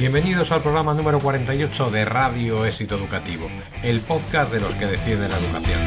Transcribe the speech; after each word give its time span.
Bienvenidos 0.00 0.50
al 0.50 0.62
programa 0.62 0.94
número 0.94 1.18
48 1.18 1.90
de 1.90 2.06
Radio 2.06 2.64
Éxito 2.64 2.96
Educativo, 2.96 3.50
el 3.82 4.00
podcast 4.00 4.50
de 4.50 4.58
los 4.58 4.74
que 4.74 4.86
defienden 4.86 5.30
la 5.30 5.36
educación. 5.36 5.78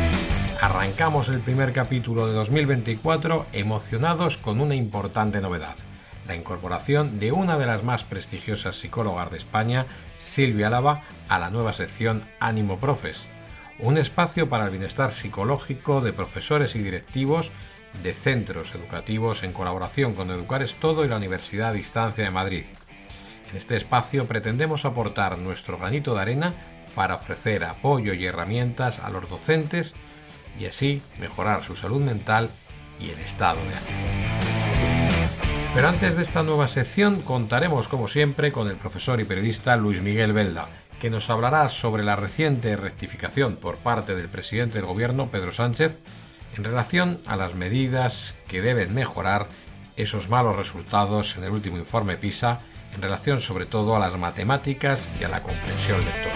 Arrancamos 0.62 1.30
el 1.30 1.40
primer 1.40 1.74
capítulo 1.74 2.28
de 2.28 2.34
2024 2.34 3.48
emocionados 3.54 4.38
con 4.38 4.62
una 4.62 4.76
importante 4.76 5.42
novedad, 5.42 5.74
la 6.28 6.36
incorporación 6.36 7.20
de 7.20 7.32
una 7.32 7.58
de 7.58 7.66
las 7.66 7.84
más 7.84 8.04
prestigiosas 8.04 8.76
psicólogas 8.76 9.32
de 9.32 9.38
España, 9.38 9.88
Silvia 10.22 10.68
Álava, 10.68 11.02
a 11.28 11.40
la 11.40 11.50
nueva 11.50 11.74
sección 11.74 12.22
Ánimo 12.40 12.78
Profes, 12.78 13.20
un 13.80 13.98
espacio 13.98 14.48
para 14.48 14.66
el 14.66 14.70
bienestar 14.70 15.12
psicológico 15.12 16.02
de 16.02 16.14
profesores 16.14 16.76
y 16.76 16.84
directivos 16.84 17.50
de 18.04 18.14
centros 18.14 18.76
educativos 18.76 19.42
en 19.42 19.54
colaboración 19.54 20.14
con 20.14 20.30
Educares 20.30 20.76
Todo 20.76 21.04
y 21.04 21.08
la 21.08 21.18
Universidad 21.18 21.70
a 21.70 21.74
Distancia 21.74 22.24
de 22.24 22.30
Madrid. 22.30 22.66
En 23.54 23.58
este 23.58 23.78
espacio 23.78 24.26
pretendemos 24.26 24.84
aportar 24.84 25.38
nuestro 25.38 25.78
granito 25.78 26.16
de 26.16 26.22
arena 26.22 26.54
para 26.96 27.14
ofrecer 27.14 27.64
apoyo 27.64 28.16
y 28.16 28.26
herramientas 28.26 28.98
a 28.98 29.12
los 29.12 29.30
docentes 29.30 29.94
y 30.60 30.66
así 30.66 31.04
mejorar 31.20 31.64
su 31.64 31.76
salud 31.76 32.02
mental 32.02 32.50
y 33.00 33.12
el 33.12 33.20
estado 33.20 33.60
de 33.62 33.76
ánimo. 33.76 34.08
Pero 35.76 35.88
antes 35.88 36.18
de 36.18 36.24
esta 36.24 36.42
nueva 36.42 36.68
sección 36.68 37.22
contaremos 37.22 37.88
como 37.88 38.08
siempre 38.08 38.52
con 38.52 38.68
el 38.70 38.76
profesor 38.76 39.22
y 39.22 39.24
periodista 39.24 39.78
Luis 39.78 40.02
Miguel 40.02 40.34
Belda, 40.34 40.66
que 41.00 41.12
nos 41.12 41.30
hablará 41.30 41.70
sobre 41.70 42.02
la 42.02 42.16
reciente 42.16 42.76
rectificación 42.76 43.58
por 43.58 43.78
parte 43.78 44.16
del 44.16 44.30
presidente 44.30 44.80
del 44.80 44.88
gobierno, 44.88 45.28
Pedro 45.28 45.54
Sánchez, 45.54 45.96
en 46.58 46.64
relación 46.64 47.22
a 47.28 47.36
las 47.36 47.54
medidas 47.54 48.34
que 48.48 48.64
deben 48.64 48.96
mejorar 48.96 49.48
esos 49.96 50.28
malos 50.28 50.56
resultados 50.56 51.38
en 51.38 51.44
el 51.44 51.52
último 51.52 51.78
informe 51.78 52.18
PISA 52.18 52.60
en 52.96 53.02
relación 53.02 53.42
sobre 53.42 53.66
todo 53.66 53.96
a 53.96 54.00
las 54.00 54.18
matemáticas 54.18 55.10
y 55.20 55.24
a 55.24 55.30
la 55.30 55.42
comprensión 55.42 56.00
lectora. 56.00 56.34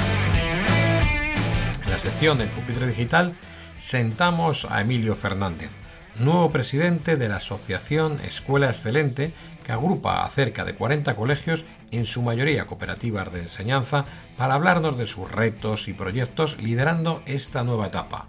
En 1.86 1.92
la 1.92 2.00
sección 2.00 2.38
del 2.38 2.50
pupitre 2.50 2.88
digital 2.88 3.34
sentamos 3.78 4.66
a 4.70 4.82
Emilio 4.82 5.16
Fernández, 5.16 5.70
nuevo 6.20 6.50
presidente 6.50 7.16
de 7.16 7.30
la 7.30 7.38
Asociación 7.38 8.20
Escuela 8.22 8.70
Excelente, 8.70 9.34
que 9.66 9.72
agrupa 9.72 10.24
a 10.24 10.30
cerca 10.30 10.66
de 10.66 10.74
40 10.74 11.16
colegios, 11.16 11.66
en 11.92 12.06
su 12.06 12.22
mayoría 12.22 12.66
cooperativas 12.66 13.32
de 13.32 13.42
enseñanza, 13.42 14.06
para 14.38 14.56
hablarnos 14.56 14.98
de 14.98 15.08
sus 15.08 15.32
retos 15.32 15.88
y 15.88 15.94
proyectos 15.94 16.58
liderando 16.62 17.22
esta 17.26 17.64
nueva 17.64 17.88
etapa. 17.88 18.28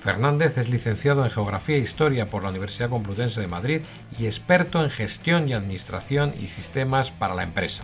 Fernández 0.00 0.56
es 0.58 0.68
licenciado 0.68 1.24
en 1.24 1.30
Geografía 1.30 1.76
e 1.76 1.80
Historia 1.80 2.28
por 2.28 2.44
la 2.44 2.50
Universidad 2.50 2.88
Complutense 2.88 3.40
de 3.40 3.48
Madrid 3.48 3.80
y 4.16 4.26
experto 4.26 4.82
en 4.82 4.90
gestión 4.90 5.48
y 5.48 5.54
administración 5.54 6.32
y 6.40 6.48
sistemas 6.48 7.10
para 7.10 7.34
la 7.34 7.42
empresa. 7.42 7.82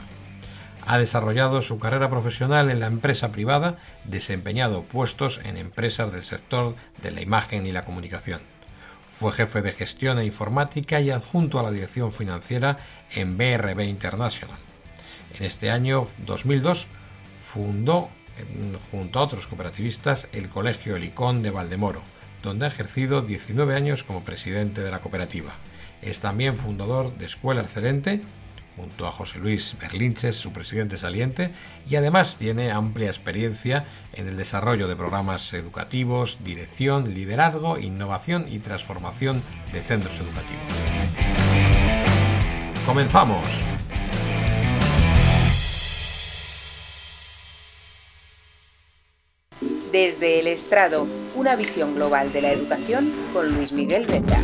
Ha 0.86 0.98
desarrollado 0.98 1.60
su 1.60 1.78
carrera 1.78 2.10
profesional 2.10 2.70
en 2.70 2.78
la 2.78 2.86
empresa 2.86 3.32
privada, 3.32 3.78
desempeñado 4.04 4.82
puestos 4.82 5.40
en 5.44 5.56
empresas 5.56 6.12
del 6.12 6.22
sector 6.22 6.76
de 7.02 7.10
la 7.10 7.20
imagen 7.20 7.66
y 7.66 7.72
la 7.72 7.84
comunicación. 7.84 8.40
Fue 9.08 9.32
jefe 9.32 9.62
de 9.62 9.72
gestión 9.72 10.18
e 10.18 10.24
informática 10.24 11.00
y 11.00 11.10
adjunto 11.10 11.58
a 11.58 11.62
la 11.62 11.70
dirección 11.70 12.12
financiera 12.12 12.78
en 13.12 13.36
BRB 13.36 13.80
International. 13.82 14.56
En 15.38 15.44
este 15.44 15.70
año 15.70 16.06
2002 16.26 16.86
fundó 17.42 18.08
junto 18.90 19.18
a 19.18 19.22
otros 19.22 19.46
cooperativistas, 19.46 20.28
el 20.32 20.48
Colegio 20.48 20.96
Helicón 20.96 21.42
de 21.42 21.50
Valdemoro, 21.50 22.02
donde 22.42 22.64
ha 22.64 22.68
ejercido 22.68 23.22
19 23.22 23.74
años 23.74 24.04
como 24.04 24.24
presidente 24.24 24.82
de 24.82 24.90
la 24.90 25.00
cooperativa. 25.00 25.52
Es 26.02 26.20
también 26.20 26.56
fundador 26.56 27.14
de 27.16 27.26
Escuela 27.26 27.62
Excelente, 27.62 28.20
junto 28.76 29.06
a 29.06 29.12
José 29.12 29.38
Luis 29.38 29.76
Berlinches, 29.80 30.36
su 30.36 30.52
presidente 30.52 30.98
saliente, 30.98 31.50
y 31.88 31.96
además 31.96 32.36
tiene 32.36 32.72
amplia 32.72 33.08
experiencia 33.08 33.84
en 34.12 34.26
el 34.26 34.36
desarrollo 34.36 34.88
de 34.88 34.96
programas 34.96 35.52
educativos, 35.52 36.38
dirección, 36.44 37.14
liderazgo, 37.14 37.78
innovación 37.78 38.46
y 38.48 38.58
transformación 38.58 39.42
de 39.72 39.80
centros 39.80 40.18
educativos. 40.18 40.64
¡Comenzamos! 42.86 43.46
Desde 49.94 50.40
el 50.40 50.48
estrado, 50.48 51.06
una 51.36 51.54
visión 51.54 51.94
global 51.94 52.32
de 52.32 52.42
la 52.42 52.50
educación 52.50 53.12
con 53.32 53.54
Luis 53.54 53.70
Miguel 53.70 54.04
Benda. 54.04 54.36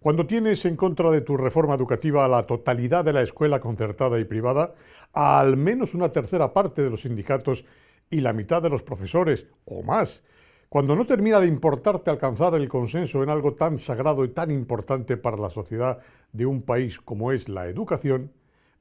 Cuando 0.00 0.26
tienes 0.26 0.64
en 0.64 0.76
contra 0.76 1.10
de 1.10 1.20
tu 1.20 1.36
reforma 1.36 1.74
educativa 1.74 2.24
a 2.24 2.28
la 2.28 2.46
totalidad 2.46 3.04
de 3.04 3.12
la 3.12 3.20
escuela 3.20 3.60
concertada 3.60 4.18
y 4.18 4.24
privada, 4.24 4.72
a 5.12 5.38
al 5.38 5.58
menos 5.58 5.92
una 5.92 6.12
tercera 6.12 6.54
parte 6.54 6.80
de 6.80 6.88
los 6.88 7.02
sindicatos 7.02 7.66
y 8.08 8.22
la 8.22 8.32
mitad 8.32 8.62
de 8.62 8.70
los 8.70 8.82
profesores, 8.82 9.44
o 9.66 9.82
más, 9.82 10.22
cuando 10.72 10.96
no 10.96 11.04
termina 11.04 11.38
de 11.38 11.48
importarte 11.48 12.08
alcanzar 12.08 12.54
el 12.54 12.66
consenso 12.66 13.22
en 13.22 13.28
algo 13.28 13.52
tan 13.52 13.76
sagrado 13.76 14.24
y 14.24 14.28
tan 14.28 14.50
importante 14.50 15.18
para 15.18 15.36
la 15.36 15.50
sociedad 15.50 15.98
de 16.32 16.46
un 16.46 16.62
país 16.62 16.98
como 16.98 17.30
es 17.30 17.50
la 17.50 17.66
educación, 17.66 18.32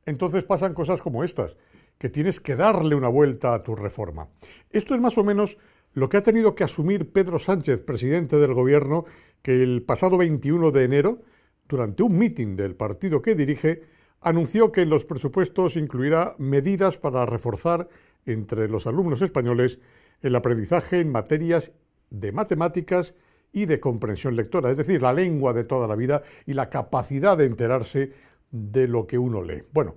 entonces 0.05 0.45
pasan 0.45 0.73
cosas 0.73 1.01
como 1.01 1.25
estas, 1.25 1.57
que 1.97 2.07
tienes 2.07 2.39
que 2.39 2.55
darle 2.55 2.95
una 2.95 3.09
vuelta 3.09 3.53
a 3.53 3.61
tu 3.61 3.75
reforma. 3.75 4.29
Esto 4.69 4.95
es 4.95 5.01
más 5.01 5.17
o 5.17 5.25
menos 5.25 5.57
lo 5.91 6.07
que 6.07 6.15
ha 6.15 6.23
tenido 6.23 6.55
que 6.55 6.63
asumir 6.63 7.11
Pedro 7.11 7.39
Sánchez, 7.39 7.81
presidente 7.81 8.37
del 8.37 8.53
gobierno, 8.53 9.03
que 9.41 9.61
el 9.61 9.83
pasado 9.83 10.17
21 10.17 10.71
de 10.71 10.85
enero, 10.85 11.19
durante 11.67 12.03
un 12.03 12.17
mitin 12.17 12.55
del 12.55 12.73
partido 12.73 13.21
que 13.21 13.35
dirige, 13.35 13.81
anunció 14.21 14.71
que 14.71 14.83
en 14.83 14.89
los 14.91 15.03
presupuestos 15.03 15.75
incluirá 15.75 16.35
medidas 16.37 16.97
para 16.97 17.25
reforzar 17.25 17.89
entre 18.25 18.69
los 18.69 18.87
alumnos 18.87 19.21
españoles 19.21 19.79
el 20.21 20.35
aprendizaje 20.35 20.99
en 20.99 21.11
materias 21.11 21.71
de 22.09 22.31
matemáticas 22.31 23.15
y 23.53 23.65
de 23.65 23.79
comprensión 23.79 24.35
lectora, 24.35 24.71
es 24.71 24.77
decir, 24.77 25.01
la 25.01 25.13
lengua 25.13 25.53
de 25.53 25.63
toda 25.63 25.87
la 25.87 25.95
vida 25.95 26.23
y 26.45 26.53
la 26.53 26.69
capacidad 26.69 27.37
de 27.37 27.45
enterarse 27.45 28.13
de 28.51 28.87
lo 28.87 29.07
que 29.07 29.17
uno 29.17 29.43
lee. 29.43 29.63
Bueno, 29.73 29.95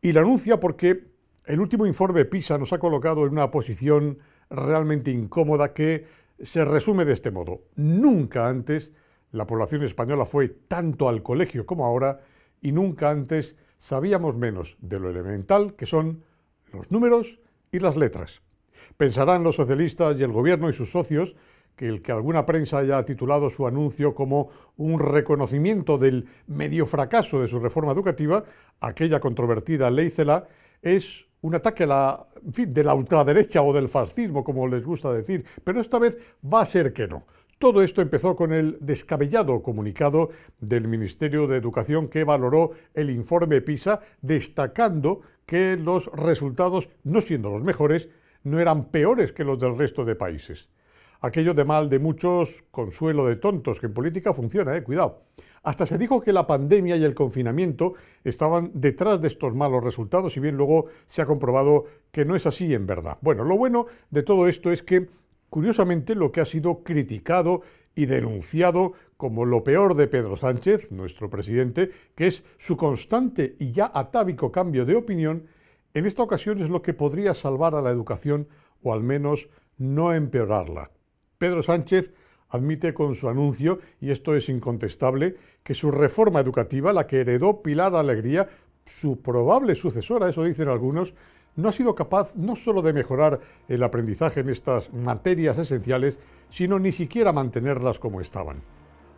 y 0.00 0.12
la 0.12 0.20
anuncia 0.20 0.60
porque 0.60 1.08
el 1.44 1.60
último 1.60 1.86
informe 1.86 2.24
PISA 2.24 2.58
nos 2.58 2.72
ha 2.72 2.78
colocado 2.78 3.26
en 3.26 3.32
una 3.32 3.50
posición 3.50 4.18
realmente 4.50 5.10
incómoda 5.10 5.74
que 5.74 6.06
se 6.40 6.64
resume 6.64 7.04
de 7.04 7.14
este 7.14 7.30
modo. 7.30 7.62
Nunca 7.76 8.48
antes 8.48 8.92
la 9.32 9.46
población 9.46 9.82
española 9.82 10.24
fue 10.24 10.48
tanto 10.48 11.08
al 11.08 11.22
colegio 11.22 11.66
como 11.66 11.84
ahora 11.84 12.20
y 12.60 12.72
nunca 12.72 13.10
antes 13.10 13.56
sabíamos 13.78 14.36
menos 14.36 14.76
de 14.80 15.00
lo 15.00 15.10
elemental 15.10 15.74
que 15.74 15.86
son 15.86 16.22
los 16.72 16.90
números 16.90 17.38
y 17.72 17.80
las 17.80 17.96
letras. 17.96 18.42
Pensarán 18.96 19.44
los 19.44 19.56
socialistas 19.56 20.16
y 20.18 20.22
el 20.22 20.32
gobierno 20.32 20.68
y 20.68 20.72
sus 20.72 20.90
socios 20.90 21.34
que 21.78 21.86
el 21.86 22.02
que 22.02 22.10
alguna 22.10 22.44
prensa 22.44 22.78
haya 22.78 23.04
titulado 23.04 23.48
su 23.48 23.66
anuncio 23.66 24.12
como 24.12 24.50
un 24.76 24.98
reconocimiento 24.98 25.96
del 25.96 26.26
medio 26.48 26.86
fracaso 26.86 27.40
de 27.40 27.46
su 27.46 27.60
reforma 27.60 27.92
educativa, 27.92 28.44
aquella 28.80 29.20
controvertida 29.20 29.88
ley 29.88 30.10
CELA, 30.10 30.48
es 30.82 31.26
un 31.40 31.54
ataque 31.54 31.84
a 31.84 31.86
la, 31.86 32.26
de 32.42 32.84
la 32.84 32.94
ultraderecha 32.94 33.62
o 33.62 33.72
del 33.72 33.88
fascismo, 33.88 34.42
como 34.42 34.66
les 34.66 34.84
gusta 34.84 35.12
decir, 35.12 35.44
pero 35.62 35.80
esta 35.80 36.00
vez 36.00 36.18
va 36.42 36.62
a 36.62 36.66
ser 36.66 36.92
que 36.92 37.06
no. 37.06 37.24
Todo 37.58 37.82
esto 37.82 38.02
empezó 38.02 38.36
con 38.36 38.52
el 38.52 38.78
descabellado 38.80 39.62
comunicado 39.62 40.30
del 40.60 40.86
Ministerio 40.86 41.46
de 41.46 41.56
Educación 41.56 42.08
que 42.08 42.24
valoró 42.24 42.72
el 42.94 43.10
informe 43.10 43.60
PISA, 43.60 44.00
destacando 44.20 45.22
que 45.44 45.76
los 45.76 46.06
resultados, 46.12 46.88
no 47.04 47.20
siendo 47.20 47.50
los 47.50 47.62
mejores, 47.62 48.08
no 48.50 48.60
eran 48.60 48.86
peores 48.86 49.32
que 49.32 49.44
los 49.44 49.58
del 49.58 49.76
resto 49.76 50.04
de 50.04 50.16
países. 50.16 50.68
Aquello 51.20 51.54
de 51.54 51.64
mal 51.64 51.88
de 51.88 51.98
muchos, 51.98 52.64
consuelo 52.70 53.26
de 53.26 53.36
tontos, 53.36 53.80
que 53.80 53.86
en 53.86 53.94
política 53.94 54.32
funciona, 54.32 54.76
eh, 54.76 54.82
cuidado. 54.82 55.24
Hasta 55.62 55.84
se 55.86 55.98
dijo 55.98 56.20
que 56.20 56.32
la 56.32 56.46
pandemia 56.46 56.96
y 56.96 57.04
el 57.04 57.14
confinamiento 57.14 57.94
estaban 58.24 58.70
detrás 58.74 59.20
de 59.20 59.28
estos 59.28 59.54
malos 59.54 59.82
resultados, 59.82 60.36
y 60.36 60.40
bien 60.40 60.56
luego 60.56 60.86
se 61.06 61.20
ha 61.20 61.26
comprobado 61.26 61.86
que 62.12 62.24
no 62.24 62.36
es 62.36 62.46
así 62.46 62.72
en 62.72 62.86
verdad. 62.86 63.18
Bueno, 63.20 63.44
lo 63.44 63.58
bueno 63.58 63.86
de 64.10 64.22
todo 64.22 64.46
esto 64.46 64.70
es 64.70 64.82
que, 64.82 65.08
curiosamente, 65.50 66.14
lo 66.14 66.30
que 66.30 66.40
ha 66.40 66.44
sido 66.44 66.84
criticado 66.84 67.62
y 67.94 68.06
denunciado 68.06 68.92
como 69.16 69.44
lo 69.44 69.64
peor 69.64 69.96
de 69.96 70.06
Pedro 70.06 70.36
Sánchez, 70.36 70.92
nuestro 70.92 71.28
presidente, 71.28 71.90
que 72.14 72.28
es 72.28 72.44
su 72.56 72.76
constante 72.76 73.56
y 73.58 73.72
ya 73.72 73.90
atávico 73.92 74.52
cambio 74.52 74.86
de 74.86 74.94
opinión, 74.94 75.48
en 75.94 76.06
esta 76.06 76.22
ocasión 76.22 76.60
es 76.60 76.70
lo 76.70 76.82
que 76.82 76.94
podría 76.94 77.34
salvar 77.34 77.74
a 77.74 77.82
la 77.82 77.90
educación 77.90 78.48
o 78.82 78.92
al 78.92 79.02
menos 79.02 79.48
no 79.78 80.12
empeorarla. 80.12 80.90
Pedro 81.38 81.62
Sánchez 81.62 82.12
admite 82.50 82.94
con 82.94 83.14
su 83.14 83.28
anuncio, 83.28 83.80
y 84.00 84.10
esto 84.10 84.34
es 84.34 84.48
incontestable, 84.48 85.36
que 85.62 85.74
su 85.74 85.90
reforma 85.90 86.40
educativa, 86.40 86.92
la 86.92 87.06
que 87.06 87.20
heredó 87.20 87.62
Pilar 87.62 87.94
Alegría, 87.94 88.48
su 88.86 89.20
probable 89.20 89.74
sucesora, 89.74 90.28
eso 90.28 90.44
dicen 90.44 90.68
algunos, 90.68 91.14
no 91.56 91.68
ha 91.68 91.72
sido 91.72 91.94
capaz 91.94 92.34
no 92.36 92.56
solo 92.56 92.82
de 92.82 92.92
mejorar 92.92 93.40
el 93.66 93.82
aprendizaje 93.82 94.40
en 94.40 94.48
estas 94.48 94.92
materias 94.92 95.58
esenciales, 95.58 96.18
sino 96.50 96.78
ni 96.78 96.92
siquiera 96.92 97.32
mantenerlas 97.32 97.98
como 97.98 98.20
estaban. 98.20 98.62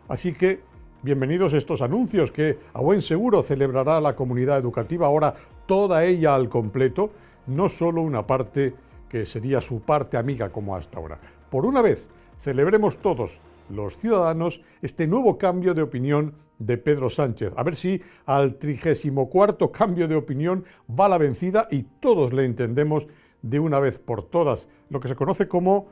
Así 0.07 0.33
que, 0.33 0.61
bienvenidos 1.03 1.53
estos 1.53 1.81
anuncios 1.81 2.31
que 2.31 2.59
a 2.73 2.81
buen 2.81 3.01
seguro 3.01 3.41
celebrará 3.41 3.99
la 3.99 4.15
comunidad 4.15 4.59
educativa, 4.59 5.07
ahora 5.07 5.33
toda 5.65 6.03
ella 6.03 6.35
al 6.35 6.49
completo, 6.49 7.11
no 7.47 7.69
solo 7.69 8.01
una 8.01 8.27
parte 8.27 8.73
que 9.09 9.25
sería 9.25 9.61
su 9.61 9.81
parte 9.81 10.17
amiga 10.17 10.49
como 10.49 10.75
hasta 10.75 10.99
ahora. 10.99 11.19
Por 11.49 11.65
una 11.65 11.81
vez, 11.81 12.07
celebremos 12.39 12.97
todos, 12.97 13.39
los 13.69 13.97
ciudadanos, 13.97 14.61
este 14.81 15.07
nuevo 15.07 15.37
cambio 15.37 15.73
de 15.73 15.81
opinión 15.81 16.35
de 16.59 16.77
Pedro 16.77 17.09
Sánchez. 17.09 17.53
A 17.55 17.63
ver 17.63 17.75
si 17.75 18.01
al 18.25 18.55
trigésimo 18.55 19.29
cuarto 19.29 19.71
cambio 19.71 20.07
de 20.07 20.15
opinión 20.15 20.65
va 20.87 21.09
la 21.09 21.17
vencida 21.17 21.67
y 21.71 21.83
todos 21.83 22.31
le 22.31 22.45
entendemos 22.45 23.07
de 23.41 23.59
una 23.59 23.79
vez 23.79 23.97
por 23.97 24.23
todas, 24.23 24.67
lo 24.89 24.99
que 24.99 25.07
se 25.07 25.15
conoce 25.15 25.47
como 25.47 25.87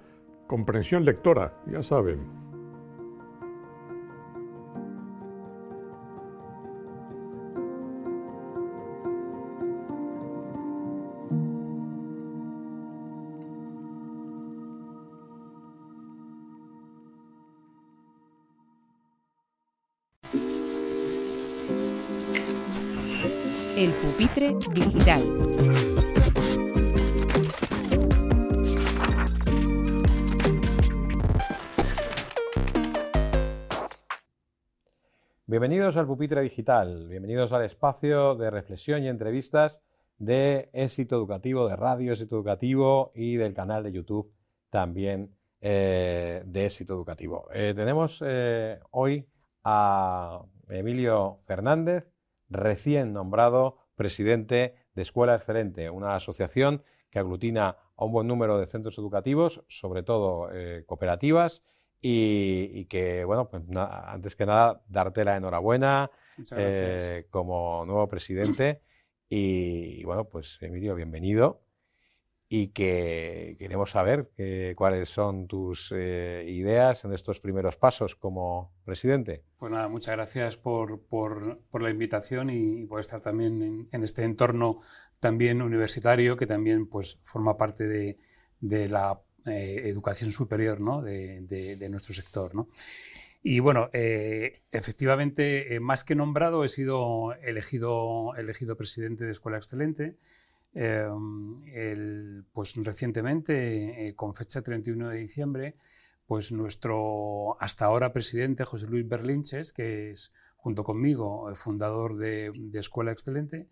comprensión 0.47 1.03
lectora, 1.03 1.55
ya 1.71 1.81
saben. 1.81 2.48
Digital. 24.67 25.23
Bienvenidos 35.45 35.97
al 35.97 36.05
Pupitre 36.05 36.41
Digital, 36.41 37.07
bienvenidos 37.07 37.53
al 37.53 37.63
espacio 37.63 38.35
de 38.35 38.51
reflexión 38.51 39.03
y 39.03 39.07
entrevistas 39.07 39.81
de 40.17 40.69
éxito 40.73 41.15
educativo, 41.15 41.67
de 41.67 41.75
radio 41.75 42.11
éxito 42.11 42.35
educativo 42.35 43.11
y 43.15 43.37
del 43.37 43.53
canal 43.53 43.83
de 43.83 43.91
YouTube 43.91 44.31
también 44.69 45.35
eh, 45.61 46.43
de 46.45 46.65
éxito 46.65 46.93
educativo. 46.93 47.47
Eh, 47.53 47.73
tenemos 47.75 48.23
eh, 48.25 48.79
hoy 48.91 49.27
a 49.63 50.41
Emilio 50.67 51.35
Fernández, 51.43 52.05
recién 52.49 53.13
nombrado 53.13 53.77
presidente 53.99 54.75
de 54.95 55.01
Escuela 55.01 55.35
Excelente, 55.35 55.89
una 55.89 56.15
asociación 56.15 56.83
que 57.09 57.19
aglutina 57.19 57.75
a 57.97 58.05
un 58.05 58.13
buen 58.13 58.27
número 58.27 58.57
de 58.57 58.65
centros 58.65 58.97
educativos, 58.97 59.61
sobre 59.67 60.03
todo 60.03 60.49
eh, 60.53 60.85
cooperativas, 60.85 61.63
y, 62.01 62.85
que, 62.85 63.25
bueno, 63.25 63.49
pues 63.49 63.61
antes 63.75 64.37
que 64.37 64.45
nada, 64.45 64.81
darte 64.87 65.25
la 65.25 65.35
enhorabuena 65.35 66.09
eh, 66.55 67.27
como 67.29 67.85
nuevo 67.85 68.07
presidente. 68.07 68.81
y, 69.27 70.01
bueno, 70.05 70.29
pues 70.29 70.57
Emilio, 70.61 70.95
bienvenido 70.95 71.61
y 72.51 72.69
que 72.69 73.55
queremos 73.59 73.91
saber 73.91 74.31
cuáles 74.75 75.09
son 75.09 75.47
tus 75.47 75.93
eh, 75.95 76.43
ideas 76.47 77.05
en 77.05 77.13
estos 77.13 77.39
primeros 77.39 77.77
pasos 77.77 78.15
como 78.15 78.73
presidente. 78.83 79.43
Pues 79.57 79.71
nada, 79.71 79.87
muchas 79.87 80.15
gracias 80.15 80.57
por, 80.57 80.99
por, 81.01 81.59
por 81.69 81.83
la 81.83 81.91
invitación 81.91 82.49
y 82.49 82.87
por 82.87 83.01
estar 83.01 83.21
también 83.21 83.87
en, 83.91 84.03
este 84.03 84.23
entorno 84.23 84.79
también 85.19 85.61
universitario 85.61 86.37
que 86.37 86.47
también 86.47 86.87
pues, 86.87 87.19
forma 87.23 87.55
parte 87.55 87.87
de, 87.87 88.17
de 88.59 88.89
la 88.89 89.21
eh, 89.45 89.83
educación 89.85 90.31
superior 90.31 90.81
¿no? 90.81 91.03
de, 91.03 91.41
de, 91.41 91.89
nuestro 91.89 92.15
sector. 92.15 92.55
¿no? 92.55 92.69
Y 93.43 93.59
bueno, 93.59 93.91
eh, 93.93 94.63
efectivamente, 94.71 95.79
más 95.79 96.03
que 96.03 96.15
nombrado, 96.15 96.63
he 96.63 96.69
sido 96.69 97.35
elegido, 97.43 98.33
elegido 98.35 98.75
presidente 98.75 99.25
de 99.25 99.31
Escuela 99.31 99.57
Excelente. 99.57 100.17
Em, 100.73 101.63
el, 101.73 102.45
pues 102.53 102.75
recientemente, 102.75 104.07
eh, 104.07 104.15
con 104.15 104.35
fecha 104.35 104.61
31 104.61 105.09
de 105.09 105.17
diciembre, 105.17 105.75
pues 106.27 106.51
nuestro 106.51 107.59
hasta 107.59 107.85
ahora 107.85 108.13
presidente 108.13 108.65
José 108.65 108.87
Luis 108.87 109.07
Berlinches, 109.07 109.73
que 109.73 110.11
es 110.11 110.31
junto 110.57 110.83
conmigo 110.83 111.53
fundador 111.55 112.17
de, 112.17 112.51
Escuela 112.73 113.11
Excelente, 113.11 113.67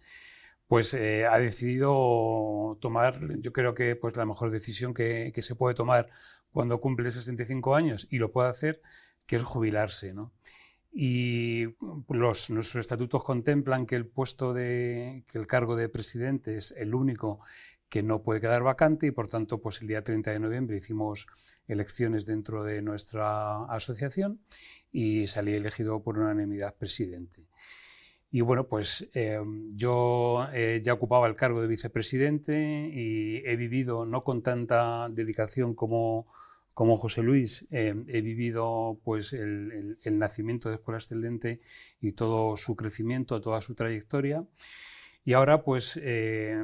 pues 0.67 0.93
eh, 0.93 1.25
ha 1.27 1.37
decidido 1.39 2.77
tomar, 2.81 3.15
yo 3.39 3.53
creo 3.53 3.73
que 3.75 3.95
pues 3.95 4.17
la 4.17 4.25
mejor 4.25 4.51
decisión 4.51 4.93
que, 4.93 5.31
que, 5.33 5.41
se 5.41 5.55
puede 5.55 5.75
tomar 5.75 6.09
cuando 6.51 6.81
cumple 6.81 7.09
65 7.09 7.75
años 7.75 8.07
y 8.09 8.17
lo 8.17 8.31
puede 8.31 8.49
hacer, 8.49 8.81
que 9.27 9.35
es 9.35 9.43
jubilarse, 9.43 10.13
¿no? 10.13 10.33
Y 10.99 11.75
nuestros 12.07 12.75
estatutos 12.75 13.23
contemplan 13.23 13.85
que 13.85 13.93
el 13.93 14.07
puesto 14.07 14.51
de, 14.51 15.25
que 15.27 15.37
el 15.37 15.45
cargo 15.45 15.75
de 15.75 15.89
presidente 15.89 16.55
es 16.55 16.73
el 16.75 16.95
único 16.95 17.39
que 17.87 18.01
no 18.01 18.23
puede 18.23 18.41
quedar 18.41 18.63
vacante 18.63 19.05
y 19.05 19.11
por 19.11 19.27
tanto 19.27 19.61
pues 19.61 19.79
el 19.83 19.89
día 19.89 20.03
30 20.03 20.31
de 20.31 20.39
noviembre 20.39 20.77
hicimos 20.77 21.27
elecciones 21.67 22.25
dentro 22.25 22.63
de 22.63 22.81
nuestra 22.81 23.65
asociación 23.65 24.41
y 24.91 25.27
salí 25.27 25.53
elegido 25.53 26.01
por 26.01 26.17
unanimidad 26.17 26.73
presidente. 26.73 27.43
Y 28.31 28.41
bueno, 28.41 28.67
pues 28.67 29.07
eh, 29.13 29.39
yo 29.75 30.47
eh, 30.51 30.81
ya 30.83 30.93
ocupaba 30.93 31.27
el 31.27 31.35
cargo 31.35 31.61
de 31.61 31.67
vicepresidente 31.67 32.89
y 32.91 33.43
he 33.45 33.55
vivido 33.55 34.07
no 34.07 34.23
con 34.23 34.41
tanta 34.41 35.09
dedicación 35.09 35.75
como 35.75 36.25
como 36.77 36.95
José 36.97 37.23
Luis 37.23 37.65
eh, 37.71 37.95
he 38.07 38.21
vivido 38.21 38.99
pues, 39.03 39.33
el, 39.33 39.97
nacimiento 40.11 40.69
de 40.69 40.75
Escuela 40.75 40.99
Excelente 40.99 41.59
y 41.99 42.11
todo 42.11 42.55
su 42.55 42.75
crecimiento, 42.75 43.41
toda 43.41 43.61
su 43.61 43.73
trayectoria. 43.73 44.45
Y 45.25 45.33
ahora 45.33 45.63
pues, 45.63 45.99
eh, 46.03 46.55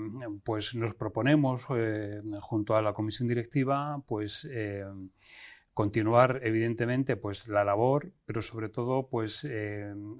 pues 0.43 0.75
nos 0.75 0.93
proponemos, 0.93 1.65
eh, 1.75 2.22
junto 2.41 2.75
a 2.75 2.84
la 2.84 2.93
comisión 2.93 3.27
directiva, 3.27 4.03
pues, 4.05 4.48
continuar 5.74 6.41
evidentemente 6.43 7.15
pues, 7.15 7.48
la 7.48 7.63
labor, 7.63 8.12
pero 8.27 8.43
sobre 8.43 8.70
todo 8.70 9.08
pues, 9.10 9.48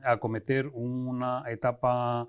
acometer 0.04 0.70
una 0.74 1.44
etapa 1.48 2.28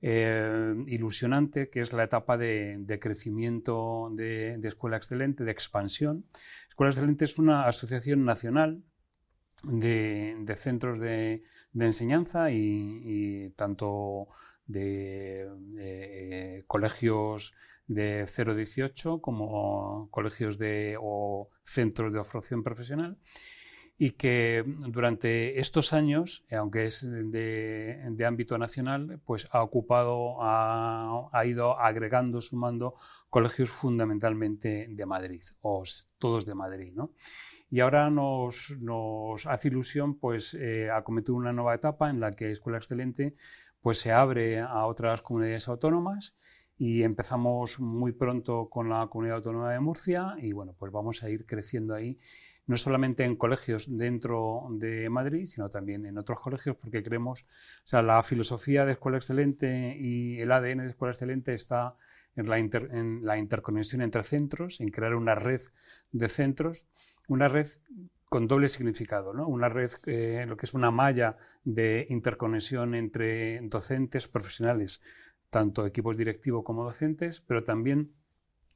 ilusionante, 0.00 1.70
que 1.70 1.80
es 1.80 1.92
la 1.92 2.04
etapa 2.04 2.36
de, 2.36 2.98
crecimiento 3.00 4.10
de, 4.12 4.60
Escuela 4.64 4.96
Excelente, 4.96 5.44
de 5.44 5.52
expansión, 5.52 6.24
Escuela 6.76 6.90
Excelente 6.90 7.24
es 7.24 7.38
una 7.38 7.66
asociación 7.66 8.26
nacional 8.26 8.82
de, 9.62 10.54
centros 10.58 11.00
de, 11.00 11.42
enseñanza 11.74 12.50
y, 12.50 13.48
tanto 13.56 14.28
de, 14.66 15.48
eh, 15.78 16.64
colegios 16.66 17.54
de 17.86 18.24
0-18 18.24 19.22
como 19.22 20.10
colegios 20.10 20.58
de, 20.58 20.98
o 21.00 21.48
centros 21.62 22.12
de 22.12 22.22
formación 22.24 22.62
profesional. 22.62 23.16
Y 23.96 24.10
que 24.10 24.62
durante 24.66 25.58
estos 25.58 25.94
años, 25.94 26.44
aunque 26.52 26.84
es 26.84 27.08
de, 27.10 28.26
ámbito 28.28 28.58
nacional, 28.58 29.18
pues 29.24 29.48
ha 29.50 29.62
ocupado, 29.62 30.42
ha, 30.42 31.30
ha, 31.32 31.46
ido 31.46 31.80
agregando, 31.80 32.42
sumando 32.42 32.96
colegios 33.30 33.70
fundamentalmente 33.70 34.86
de 34.88 35.06
Madrid, 35.06 35.42
o 35.60 35.82
todos 36.18 36.46
de 36.46 36.54
Madrid. 36.54 36.92
¿no? 36.94 37.12
Y 37.70 37.80
ahora 37.80 38.10
nos, 38.10 38.76
nos, 38.80 39.46
hace 39.46 39.68
ilusión 39.68 40.18
pues, 40.18 40.54
eh, 40.54 40.90
acometer 40.90 41.34
una 41.34 41.52
nueva 41.52 41.74
etapa 41.74 42.10
en 42.10 42.20
la 42.20 42.30
que 42.30 42.50
Escuela 42.50 42.78
Excelente 42.78 43.34
pues, 43.80 43.98
se 43.98 44.12
abre 44.12 44.60
a 44.60 44.86
otras 44.86 45.22
comunidades 45.22 45.68
autónomas 45.68 46.36
y 46.78 47.02
empezamos 47.02 47.80
muy 47.80 48.12
pronto 48.12 48.68
con 48.68 48.88
la 48.88 49.06
Comunidad 49.08 49.38
Autónoma 49.38 49.72
de 49.72 49.80
Murcia 49.80 50.36
y 50.38 50.52
bueno, 50.52 50.74
pues 50.78 50.92
vamos 50.92 51.22
a 51.22 51.30
ir 51.30 51.46
creciendo 51.46 51.94
ahí 51.94 52.18
no 52.66 52.76
solamente 52.76 53.24
en 53.24 53.36
colegios 53.36 53.96
dentro 53.96 54.66
de 54.70 55.08
Madrid, 55.08 55.46
sino 55.46 55.68
también 55.70 56.04
en 56.04 56.18
otros 56.18 56.40
colegios, 56.40 56.76
porque 56.76 57.02
creemos, 57.02 57.42
o 57.42 57.46
sea, 57.84 58.02
la 58.02 58.22
filosofía 58.22 58.84
de 58.84 58.92
Escuela 58.92 59.18
Excelente 59.18 59.96
y 59.98 60.40
el 60.40 60.50
ADN 60.50 60.78
de 60.78 60.86
Escuela 60.86 61.12
Excelente 61.12 61.54
está 61.54 61.96
en 62.36 63.24
la, 63.24 63.38
interconexión 63.38 64.02
entre 64.02 64.22
centros, 64.22 64.80
en 64.80 64.90
crear 64.90 65.14
una 65.14 65.34
red 65.34 65.60
de 66.12 66.28
centros, 66.28 66.86
una 67.28 67.48
red 67.48 67.66
con 68.28 68.46
doble 68.46 68.68
significado, 68.68 69.32
¿no? 69.32 69.48
una 69.48 69.68
red, 69.68 69.90
eh, 70.06 70.44
lo 70.46 70.56
que 70.56 70.66
es 70.66 70.74
una 70.74 70.90
malla 70.90 71.36
de 71.64 72.06
interconexión 72.10 72.94
entre 72.94 73.60
docentes, 73.62 74.28
profesionales, 74.28 75.00
tanto 75.50 75.86
equipos 75.86 76.16
directivos 76.16 76.64
como 76.64 76.84
docentes, 76.84 77.40
pero 77.40 77.64
también 77.64 78.12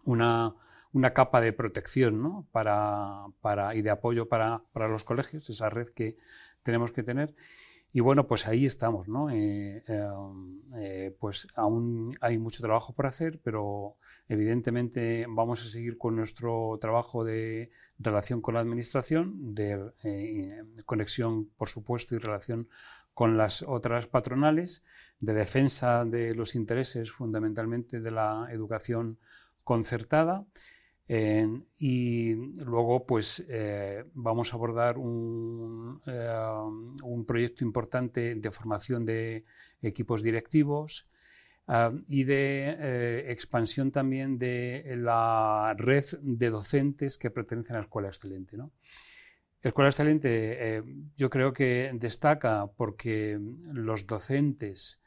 una, 0.04 0.54
una 0.92 1.12
capa 1.12 1.40
de 1.40 1.52
protección 1.52 2.22
¿no? 2.22 2.46
para, 2.52 3.26
para, 3.40 3.74
y 3.74 3.82
de 3.82 3.90
apoyo 3.90 4.28
para, 4.28 4.62
para, 4.72 4.88
los 4.88 5.04
colegios, 5.04 5.50
esa 5.50 5.70
red 5.70 5.88
que 5.88 6.16
tenemos 6.62 6.92
que 6.92 7.02
tener. 7.02 7.34
Y 7.92 8.00
bueno, 8.00 8.26
pues 8.28 8.46
ahí 8.46 8.66
estamos, 8.66 9.08
¿no? 9.08 9.30
Eh, 9.30 9.82
em, 9.86 10.60
eh, 10.76 11.16
pues 11.18 11.48
aún 11.54 12.16
hay 12.20 12.38
mucho 12.38 12.62
trabajo 12.62 12.92
por 12.92 13.06
hacer, 13.06 13.40
pero 13.42 13.96
evidentemente 14.28 15.26
vamos 15.28 15.66
a 15.66 15.68
seguir 15.68 15.98
con 15.98 16.14
nuestro 16.14 16.78
trabajo 16.80 17.24
de 17.24 17.70
relación 17.98 18.40
con 18.42 18.54
la 18.54 18.60
administración, 18.60 19.54
de 19.54 19.92
eh, 20.04 20.62
conexión, 20.86 21.46
por 21.56 21.68
supuesto, 21.68 22.14
y 22.14 22.18
relación 22.18 22.68
con 23.12 23.36
las 23.36 23.62
otras 23.62 24.06
patronales, 24.06 24.82
de 25.18 25.34
defensa 25.34 26.04
de 26.04 26.34
los 26.34 26.54
intereses 26.54 27.10
fundamentalmente 27.10 28.00
de 28.00 28.10
la 28.12 28.48
educación 28.52 29.18
concertada 29.64 30.46
y 31.76 32.34
luego, 32.64 33.04
pues, 33.04 33.44
vamos 34.14 34.52
a 34.52 34.56
abordar 34.56 34.96
un, 34.96 36.00
un, 37.20 37.26
proyecto 37.26 37.64
importante 37.64 38.34
de 38.34 38.50
formación 38.50 39.04
de 39.04 39.44
equipos 39.82 40.22
directivos 40.22 41.04
ah, 41.66 41.90
y 42.08 42.24
de 42.24 42.76
eh, 42.78 43.32
expansión 43.32 43.90
también 43.90 44.38
de 44.38 44.94
la 44.96 45.74
red 45.76 46.04
de 46.22 46.50
docentes 46.50 47.18
que 47.18 47.30
pertenecen 47.30 47.76
a 47.76 47.80
la 47.80 47.84
Escuela 47.84 48.08
Excelente. 48.08 48.56
¿no? 48.56 48.72
Escuela 49.62 49.90
Excelente 49.90 50.82
yo 51.16 51.30
creo 51.30 51.52
que 51.52 51.90
destaca 51.94 52.66
porque 52.76 53.38
los 53.72 54.06
docentes, 54.06 55.02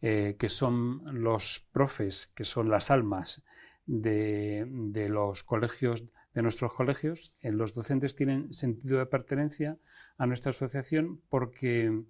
que 0.00 0.48
son 0.48 1.02
los 1.20 1.66
profes, 1.72 2.30
que 2.34 2.44
son 2.44 2.70
las 2.70 2.92
almas, 2.92 3.42
de, 3.88 5.06
los 5.08 5.42
colegios, 5.42 6.04
de 6.34 6.42
nuestros 6.42 6.72
colegios, 6.74 7.34
en 7.40 7.58
los 7.58 7.74
docentes 7.74 8.14
tienen 8.14 8.52
sentido 8.52 8.98
de 8.98 9.06
pertenencia 9.06 9.78
a 10.16 10.26
nuestra 10.26 10.50
asociación 10.50 11.20
porque 11.28 12.04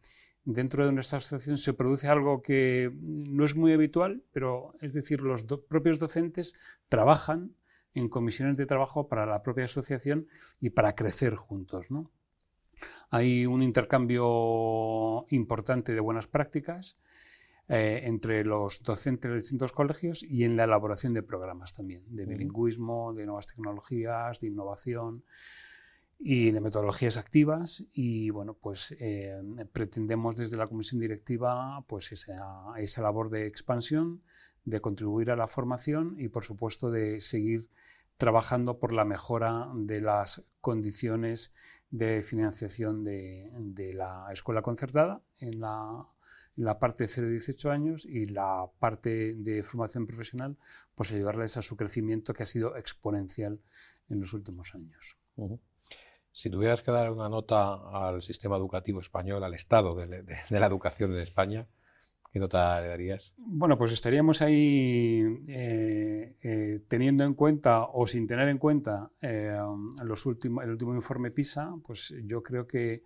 dentro 0.44 0.86
de 0.86 0.92
nuestra 0.92 1.18
asociación 1.18 1.58
se 1.58 1.74
produce 1.74 2.08
algo 2.08 2.42
que 2.42 2.90
no 2.94 3.44
es 3.44 3.54
muy 3.54 3.72
habitual, 3.72 4.22
pero 4.32 4.74
es 4.80 4.92
decir, 4.92 5.20
los 5.20 5.44
propios 5.44 5.98
docentes 5.98 6.54
trabajan 6.88 7.54
en 7.94 8.08
comisiones 8.08 8.56
de 8.56 8.66
trabajo 8.66 9.08
para 9.08 9.26
la 9.26 9.42
propia 9.42 9.64
asociación 9.64 10.26
y 10.60 10.70
para 10.70 10.94
crecer 10.94 11.34
juntos. 11.34 11.86
Hay 13.10 13.46
un 13.46 13.62
intercambio 13.62 15.26
importante 15.30 15.94
de 15.94 16.00
buenas 16.00 16.26
prácticas 16.26 16.96
eh, 17.70 18.00
entre 18.04 18.44
los 18.44 18.82
docentes 18.82 19.30
de 19.30 19.36
distintos 19.36 19.72
colegios 19.72 20.22
y 20.22 20.44
en 20.44 20.56
la 20.56 20.64
elaboración 20.64 21.12
de 21.12 21.22
programas 21.22 21.74
también, 21.74 22.02
de 22.08 22.24
bilingüismo, 22.24 23.12
de 23.12 23.26
nuevas 23.26 23.46
tecnologías, 23.46 24.40
de 24.40 24.46
innovación 24.46 25.22
y 26.18 26.50
de 26.50 26.62
metodologías 26.62 27.18
activas. 27.18 27.84
Y 27.92 28.30
bueno 28.30 28.54
pues 28.54 28.96
eh, 28.98 29.36
pretendemos 29.70 30.36
desde 30.36 30.56
la 30.56 30.66
comisión 30.66 30.98
directiva 30.98 31.84
pues 31.86 32.10
esa, 32.10 32.72
esa 32.78 33.02
labor 33.02 33.28
de 33.28 33.46
expansión 33.46 34.22
de 34.64 34.80
contribuir 34.80 35.30
a 35.30 35.36
la 35.36 35.46
formación 35.46 36.16
y 36.18 36.28
por 36.28 36.44
supuesto 36.44 36.90
de 36.90 37.20
seguir 37.20 37.68
trabajando 38.16 38.78
por 38.78 38.94
la 38.94 39.04
mejora 39.04 39.70
de 39.74 40.00
las 40.00 40.42
condiciones 40.62 41.52
de 41.90 42.22
financiación 42.22 43.04
de, 43.04 43.50
de 43.58 43.92
la 43.92 44.26
escuela 44.32 44.62
concertada 44.62 45.20
en 45.38 45.60
la 45.60 46.06
la 46.58 46.78
parte 46.78 47.04
de 47.04 47.08
0 47.08 47.28
18 47.30 47.70
años 47.70 48.04
y 48.04 48.26
la 48.26 48.66
parte 48.78 49.34
de 49.34 49.62
formación 49.62 50.06
profesional, 50.06 50.56
pues 50.94 51.12
ayudarles 51.12 51.56
a 51.56 51.62
su 51.62 51.76
crecimiento 51.76 52.34
que 52.34 52.42
ha 52.42 52.46
sido 52.46 52.76
exponencial 52.76 53.60
en 54.08 54.20
los 54.20 54.32
últimos 54.32 54.74
años. 54.74 55.16
Si 56.32 56.50
tuvieras 56.50 56.82
que 56.82 56.90
dar 56.90 57.12
una 57.12 57.28
nota 57.28 57.74
al 57.92 58.22
sistema 58.22 58.56
educativo 58.56 59.00
español, 59.00 59.44
al 59.44 59.54
estado 59.54 59.94
de, 59.94 60.24
la 60.50 60.66
educación 60.66 61.12
en 61.12 61.20
España, 61.20 61.68
¿qué 62.32 62.40
nota 62.40 62.80
le 62.80 62.88
darías? 62.88 63.34
Bueno, 63.36 63.78
pues 63.78 63.92
estaríamos 63.92 64.42
ahí 64.42 65.22
eh, 65.46 66.34
eh, 66.42 66.80
teniendo 66.88 67.22
en 67.22 67.34
cuenta 67.34 67.84
o 67.84 68.04
sin 68.08 68.26
tener 68.26 68.48
en 68.48 68.58
cuenta 68.58 69.12
eh, 69.22 69.56
los 70.02 70.26
últimos, 70.26 70.64
el 70.64 70.70
último 70.70 70.92
informe 70.92 71.30
PISA, 71.30 71.72
pues 71.84 72.12
yo 72.24 72.42
creo 72.42 72.66
que 72.66 73.04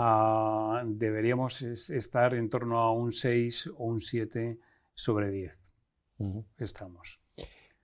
Ah, 0.00 0.84
deberíamos 0.86 1.60
estar 1.60 2.32
en 2.34 2.48
torno 2.48 2.78
a 2.78 2.92
un 2.92 3.10
6 3.10 3.70
o 3.78 3.84
un 3.86 3.98
7 3.98 4.56
sobre 4.94 5.28
10. 5.28 5.60
Estamos. 6.56 7.20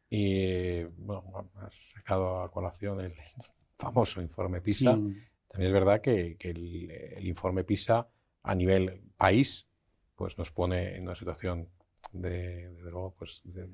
Y 0.09 0.85
bueno, 0.85 1.51
has 1.57 1.75
sacado 1.75 2.41
a 2.41 2.53
colación 2.53 3.01
el 3.01 3.15
famoso 3.79 4.23
informe 4.23 4.61
PISA. 4.61 4.93
También 4.93 5.27
es 5.59 5.73
verdad 5.73 6.01
que, 6.01 6.37
el, 6.39 7.27
informe 7.27 7.65
PISA 7.65 8.09
a 8.45 8.55
nivel 8.55 9.03
país 9.17 9.67
pues 10.15 10.39
nos 10.39 10.53
pone 10.53 10.95
en 10.95 11.03
una 11.03 11.17
situación 11.17 11.69
de, 12.13 12.71
pues 13.19 13.43
de, 13.43 13.69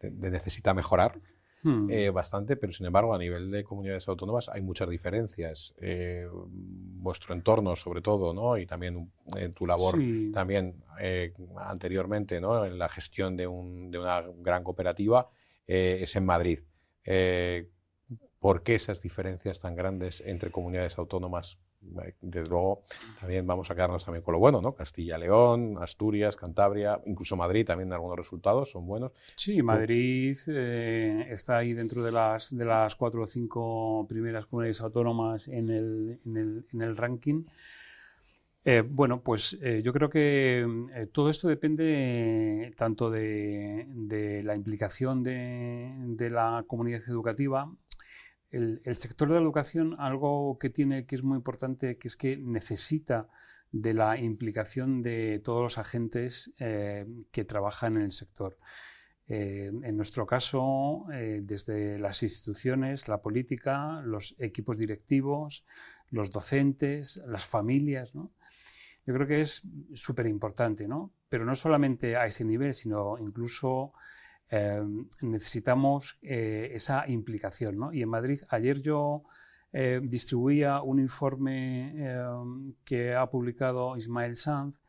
de 0.00 0.30
necesita 0.30 0.74
mejorar. 0.74 1.18
Hmm. 1.66 1.90
Eh, 1.90 2.10
bastante, 2.10 2.54
pero 2.54 2.72
sin 2.72 2.86
embargo 2.86 3.12
a 3.12 3.18
nivel 3.18 3.50
de 3.50 3.64
comunidades 3.64 4.06
autónomas 4.06 4.48
hay 4.48 4.62
muchas 4.62 4.88
diferencias. 4.88 5.74
Eh, 5.78 6.28
vuestro 6.30 7.34
entorno 7.34 7.74
sobre 7.74 8.02
todo, 8.02 8.32
¿no? 8.32 8.56
Y 8.56 8.66
también 8.66 9.10
en 9.36 9.52
tu 9.52 9.66
labor 9.66 9.98
también 10.32 10.84
eh, 11.00 11.34
anteriormente, 11.56 12.40
¿no? 12.40 12.64
En 12.64 12.78
la 12.78 12.88
gestión 12.88 13.36
de, 13.36 13.48
un, 13.48 13.90
de 13.90 13.98
una 13.98 14.22
gran 14.38 14.62
cooperativa 14.62 15.28
es 15.66 16.14
en 16.14 16.24
Madrid. 16.24 16.60
¿Por 18.38 18.62
qué 18.62 18.76
esas 18.76 19.02
diferencias 19.02 19.58
tan 19.58 19.74
grandes 19.74 20.20
entre 20.20 20.52
comunidades 20.52 20.98
autónomas 20.98 21.58
desde 22.20 22.48
luego 22.48 22.82
también 23.20 23.46
vamos 23.46 23.70
a 23.70 23.74
quedarnos 23.74 24.04
también 24.04 24.22
con 24.22 24.32
lo 24.32 24.38
bueno, 24.38 24.60
¿no? 24.60 24.74
Castilla, 24.74 25.18
León, 25.18 25.76
Asturias, 25.80 26.36
Cantabria, 26.36 27.00
incluso 27.06 27.36
Madrid 27.36 27.66
también 27.66 27.92
algunos 27.92 28.16
resultados 28.16 28.70
son 28.70 28.86
buenos. 28.86 29.12
Sí, 29.36 29.62
Madrid 29.62 30.36
eh, 30.48 31.26
está 31.30 31.58
ahí 31.58 31.72
dentro 31.72 32.02
de 32.02 32.12
las, 32.12 32.56
de 32.56 32.64
las 32.64 32.94
cuatro 32.96 33.22
o 33.22 33.26
cinco 33.26 34.06
primeras 34.08 34.46
comunidades 34.46 34.80
autónomas 34.80 35.48
en 35.48 35.70
el, 35.70 36.20
en 36.24 36.36
el, 36.36 36.66
en 36.72 36.82
el 36.82 36.96
ranking. 36.96 37.44
Eh, 38.68 38.82
bueno, 38.84 39.20
pues 39.22 39.56
eh, 39.62 39.80
yo 39.84 39.92
creo 39.92 40.10
que 40.10 41.08
todo 41.12 41.30
esto 41.30 41.46
depende 41.46 42.74
tanto 42.76 43.10
de, 43.10 43.86
de 43.88 44.42
la 44.42 44.56
implicación 44.56 45.22
de, 45.22 45.92
de, 46.08 46.30
la 46.30 46.64
comunidad 46.66 47.00
educativa 47.06 47.70
el, 48.50 48.96
sector 48.96 49.28
de 49.28 49.34
la 49.34 49.40
educación, 49.40 49.96
algo 49.98 50.58
que 50.58 50.70
tiene 50.70 51.06
que 51.06 51.16
es 51.16 51.22
muy 51.22 51.36
importante, 51.36 51.98
que 51.98 52.08
es 52.08 52.16
que 52.16 52.36
necesita 52.36 53.28
de 53.72 53.94
la 53.94 54.18
implicación 54.18 55.02
de 55.02 55.40
todos 55.44 55.62
los 55.62 55.78
agentes 55.78 56.52
eh, 56.58 57.06
que 57.32 57.44
trabajan 57.44 57.96
en 57.96 58.02
el 58.02 58.12
sector. 58.12 58.56
Eh, 59.28 59.72
en 59.82 59.96
nuestro 59.96 60.24
caso, 60.24 61.06
eh, 61.12 61.40
desde 61.42 61.98
las 61.98 62.22
instituciones, 62.22 63.08
la 63.08 63.20
política, 63.20 64.00
los 64.02 64.36
equipos 64.38 64.78
directivos, 64.78 65.64
los 66.10 66.30
docentes, 66.30 67.20
las 67.26 67.44
familias, 67.44 68.12
Yo 68.14 69.14
creo 69.14 69.26
que 69.26 69.40
es 69.40 69.62
súper 69.94 70.26
importante, 70.26 70.88
¿no? 70.88 71.12
Pero 71.28 71.44
no 71.44 71.54
solamente 71.54 72.16
a 72.16 72.26
ese 72.26 72.44
nivel, 72.44 72.74
sino 72.74 73.18
incluso 73.18 73.92
Em, 74.48 75.08
necesitamos 75.22 76.18
eh, 76.22 76.70
esa 76.72 77.08
implicación. 77.08 77.78
¿no? 77.78 77.92
Y 77.92 78.02
en 78.02 78.08
Madrid, 78.08 78.40
ayer 78.48 78.80
yo 78.80 79.24
eh, 79.72 80.00
distribuía 80.02 80.82
un 80.82 81.00
informe 81.00 81.92
em, 81.96 82.74
que 82.84 83.14
ha 83.14 83.28
publicado 83.28 83.96
Ismael 83.96 84.36
Sanz, 84.36 84.80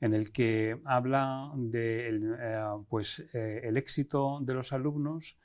en 0.00 0.14
el 0.14 0.32
que 0.32 0.80
habla 0.84 1.52
de 1.56 2.08
eh, 2.08 2.62
pues, 2.88 3.24
el 3.32 3.76
éxito 3.76 4.38
de 4.42 4.54
los 4.54 4.72
alumnos 4.72 5.38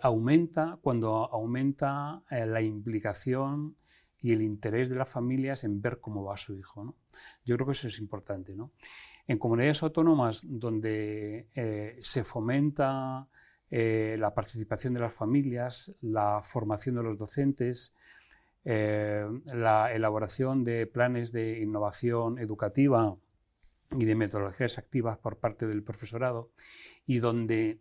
aumenta 0.00 0.76
cuando 0.82 1.32
aumenta 1.32 2.24
la 2.30 2.60
implicación 2.60 3.76
y 4.20 4.32
el 4.32 4.42
interés 4.42 4.88
de 4.88 4.96
las 4.96 5.08
familias 5.08 5.62
en 5.62 5.80
ver 5.80 6.00
cómo 6.00 6.24
va 6.24 6.36
su 6.36 6.56
hijo. 6.56 6.82
¿no? 6.82 6.96
Yo 7.44 7.54
creo 7.54 7.66
que 7.66 7.72
eso 7.72 7.86
es 7.86 8.00
importante. 8.00 8.56
¿no? 8.56 8.72
En 9.28 9.38
comunidades 9.38 9.82
autónomas 9.84 10.40
donde 10.44 11.46
eh, 11.54 11.96
se 12.00 12.24
fomenta 12.24 13.28
eh, 13.70 14.16
la 14.18 14.34
participación 14.34 14.94
de 14.94 15.00
las 15.00 15.14
familias, 15.14 15.94
la 16.00 16.40
formación 16.42 16.96
de 16.96 17.02
los 17.04 17.16
docentes, 17.18 17.94
la 18.64 19.94
elaboración 19.94 20.62
de 20.62 20.86
planes 20.86 21.32
de 21.32 21.60
innovación 21.60 22.38
educativa 22.38 23.16
y 23.92 24.04
de 24.04 24.14
metodologías 24.14 24.76
activas 24.76 25.16
por 25.16 25.38
parte 25.38 25.66
del 25.66 25.82
profesorado 25.82 26.50
y 27.06 27.18
donde 27.20 27.80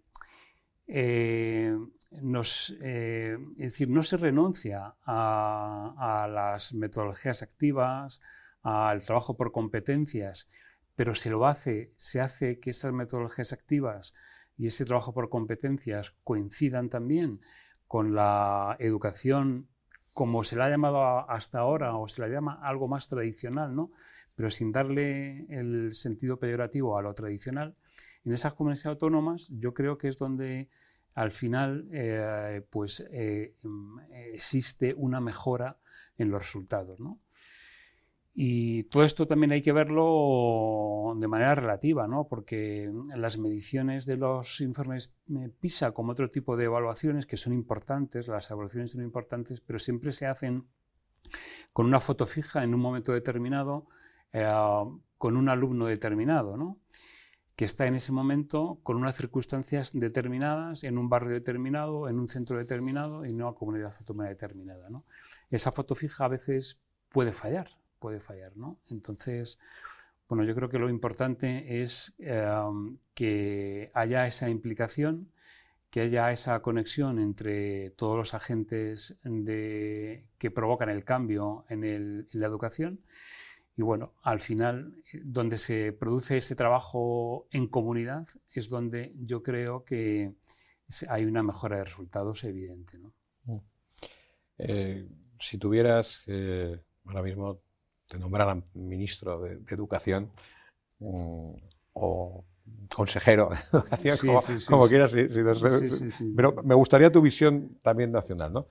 eh, 0.87 1.77
eh, 2.11 3.37
no 3.87 4.03
se 4.03 4.17
renuncia 4.17 4.95
a, 5.05 6.27
las 6.31 6.73
metodologías 6.73 7.43
activas, 7.43 8.21
al 8.63 9.03
trabajo 9.03 9.35
por 9.35 9.51
competencias, 9.51 10.49
pero 10.97 11.13
se 11.13 11.29
lo 11.29 11.45
hace, 11.45 11.93
se 11.95 12.19
hace 12.19 12.59
que 12.59 12.71
esas 12.71 12.91
metodologías 12.91 13.53
activas 13.53 14.13
y 14.57 14.65
ese 14.65 14.83
trabajo 14.83 15.13
por 15.13 15.29
competencias 15.29 16.15
coincidan 16.23 16.89
también 16.89 17.39
con 17.87 18.15
la 18.15 18.75
educación 18.79 19.69
como 20.11 20.43
se 20.43 20.55
la 20.55 20.65
ha 20.65 20.69
llamado 20.71 21.29
hasta 21.29 21.59
ahora 21.59 21.95
o 21.95 22.07
se 22.07 22.21
la 22.21 22.27
llama 22.27 22.59
algo 22.63 22.87
más 22.87 23.07
tradicional, 23.07 23.75
¿no? 23.75 23.91
pero 24.33 24.49
sin 24.49 24.71
darle 24.71 25.45
el 25.49 25.93
sentido 25.93 26.39
peyorativo 26.39 26.97
a 26.97 27.03
lo 27.03 27.13
tradicional, 27.13 27.75
en 28.25 28.33
esas 28.33 28.55
comunidades 28.55 28.87
autónomas 28.87 29.49
yo 29.55 29.75
creo 29.75 29.99
que 29.99 30.07
es 30.07 30.17
donde 30.17 30.67
al 31.13 31.31
final 31.31 31.87
eh, 31.91 32.65
pues, 32.71 33.05
eh, 33.11 33.53
mm, 33.61 33.99
existe 34.33 34.95
una 34.97 35.21
mejora 35.21 35.77
en 36.17 36.31
los 36.31 36.41
resultados. 36.41 36.99
¿no? 36.99 37.19
Y 38.39 38.83
todo 38.83 39.03
esto 39.03 39.25
también 39.25 39.51
hay 39.51 39.63
que 39.63 39.71
verlo 39.71 41.15
de 41.17 41.27
manera 41.27 41.55
relativa, 41.55 42.07
¿no? 42.07 42.27
porque 42.27 42.87
las 43.15 43.39
mediciones 43.39 44.05
de 44.05 44.15
los 44.17 44.61
informes 44.61 45.15
eh, 45.35 45.49
PISA, 45.59 45.91
como 45.91 46.11
otro 46.11 46.29
tipo 46.29 46.55
de 46.55 46.65
evaluaciones 46.65 47.25
que 47.25 47.35
son 47.35 47.51
importantes, 47.51 48.27
las 48.27 48.51
evaluaciones 48.51 48.91
son 48.91 49.01
importantes, 49.01 49.59
pero 49.59 49.79
siempre 49.79 50.11
se 50.11 50.27
hacen 50.27 50.67
con 51.73 51.87
una 51.87 51.99
foto 51.99 52.27
fija 52.27 52.63
en 52.63 52.75
un 52.75 52.79
momento 52.79 53.11
determinado, 53.11 53.87
con 55.17 55.35
un 55.35 55.49
alumno 55.49 55.87
determinado. 55.87 56.57
¿no? 56.57 56.77
que 57.55 57.65
está 57.65 57.87
en 57.87 57.95
ese 57.95 58.11
momento 58.11 58.79
con 58.83 58.97
unas 58.97 59.15
circunstancias 59.15 59.89
determinadas, 59.95 60.83
en 60.83 60.99
un 60.99 61.09
barrio 61.09 61.31
determinado, 61.31 62.07
en 62.07 62.19
un 62.19 62.29
centro 62.29 62.55
determinado 62.59 63.25
y 63.25 63.33
no 63.33 63.47
a 63.47 63.55
comunidad 63.55 63.95
autónoma 63.97 64.29
determinada. 64.29 64.91
¿no? 64.91 65.05
Esa 65.49 65.71
foto 65.71 65.95
fija 65.95 66.25
a 66.25 66.27
veces 66.27 66.79
puede 67.09 67.33
fallar, 67.33 67.71
puede 67.99 68.19
fallar. 68.19 68.55
¿no? 68.55 68.79
Entonces, 68.89 69.59
bueno, 70.27 70.43
yo 70.43 70.55
creo 70.55 70.69
que 70.69 70.79
lo 70.79 70.89
importante 70.89 71.81
es 71.81 72.15
em, 72.19 72.95
que 73.13 73.89
haya 73.93 74.27
esa 74.27 74.49
implicación, 74.49 75.31
que 75.89 76.01
haya 76.01 76.31
esa 76.31 76.61
conexión 76.61 77.19
entre 77.19 77.91
todos 77.91 78.17
los 78.17 78.33
agentes 78.33 79.17
que 79.23 80.51
provocan 80.53 80.89
el 80.89 81.03
cambio 81.05 81.65
en 81.69 82.27
la 82.31 82.45
educación 82.45 82.99
y 83.77 83.83
bueno, 83.83 84.15
al 84.23 84.39
final, 84.39 84.95
donde 85.23 85.59
se 85.59 85.93
produce 85.93 86.37
ese 86.37 86.55
trabajo 86.55 87.47
en 87.51 87.67
comunidad 87.67 88.27
es 88.49 88.69
donde 88.69 89.13
yo 89.19 89.43
creo 89.43 89.85
que 89.85 90.33
hay 91.07 91.25
una 91.25 91.43
mejora 91.43 91.77
de 91.77 91.83
resultados 91.83 92.43
evidente. 92.43 92.97
¿no? 92.97 93.13
Mm. 93.43 93.59
Eh, 94.57 95.07
si 95.39 95.59
tuvieras, 95.59 96.23
eh, 96.25 96.81
ahora 97.05 97.21
mismo 97.21 97.61
te 98.07 98.17
nombraran 98.17 98.63
ministro 98.73 99.41
de, 99.41 99.59
Educación 99.69 100.31
mm, 100.99 101.51
o 101.93 102.45
consejero 102.93 103.49
de 103.49 103.77
educación, 103.77 104.17
como, 104.67 104.87
quieras, 104.87 105.15
pero 106.35 106.55
me 106.63 106.75
gustaría 106.75 107.11
tu 107.11 107.21
visión 107.21 107.79
también 107.81 108.11
nacional, 108.11 108.53
¿no? 108.53 108.67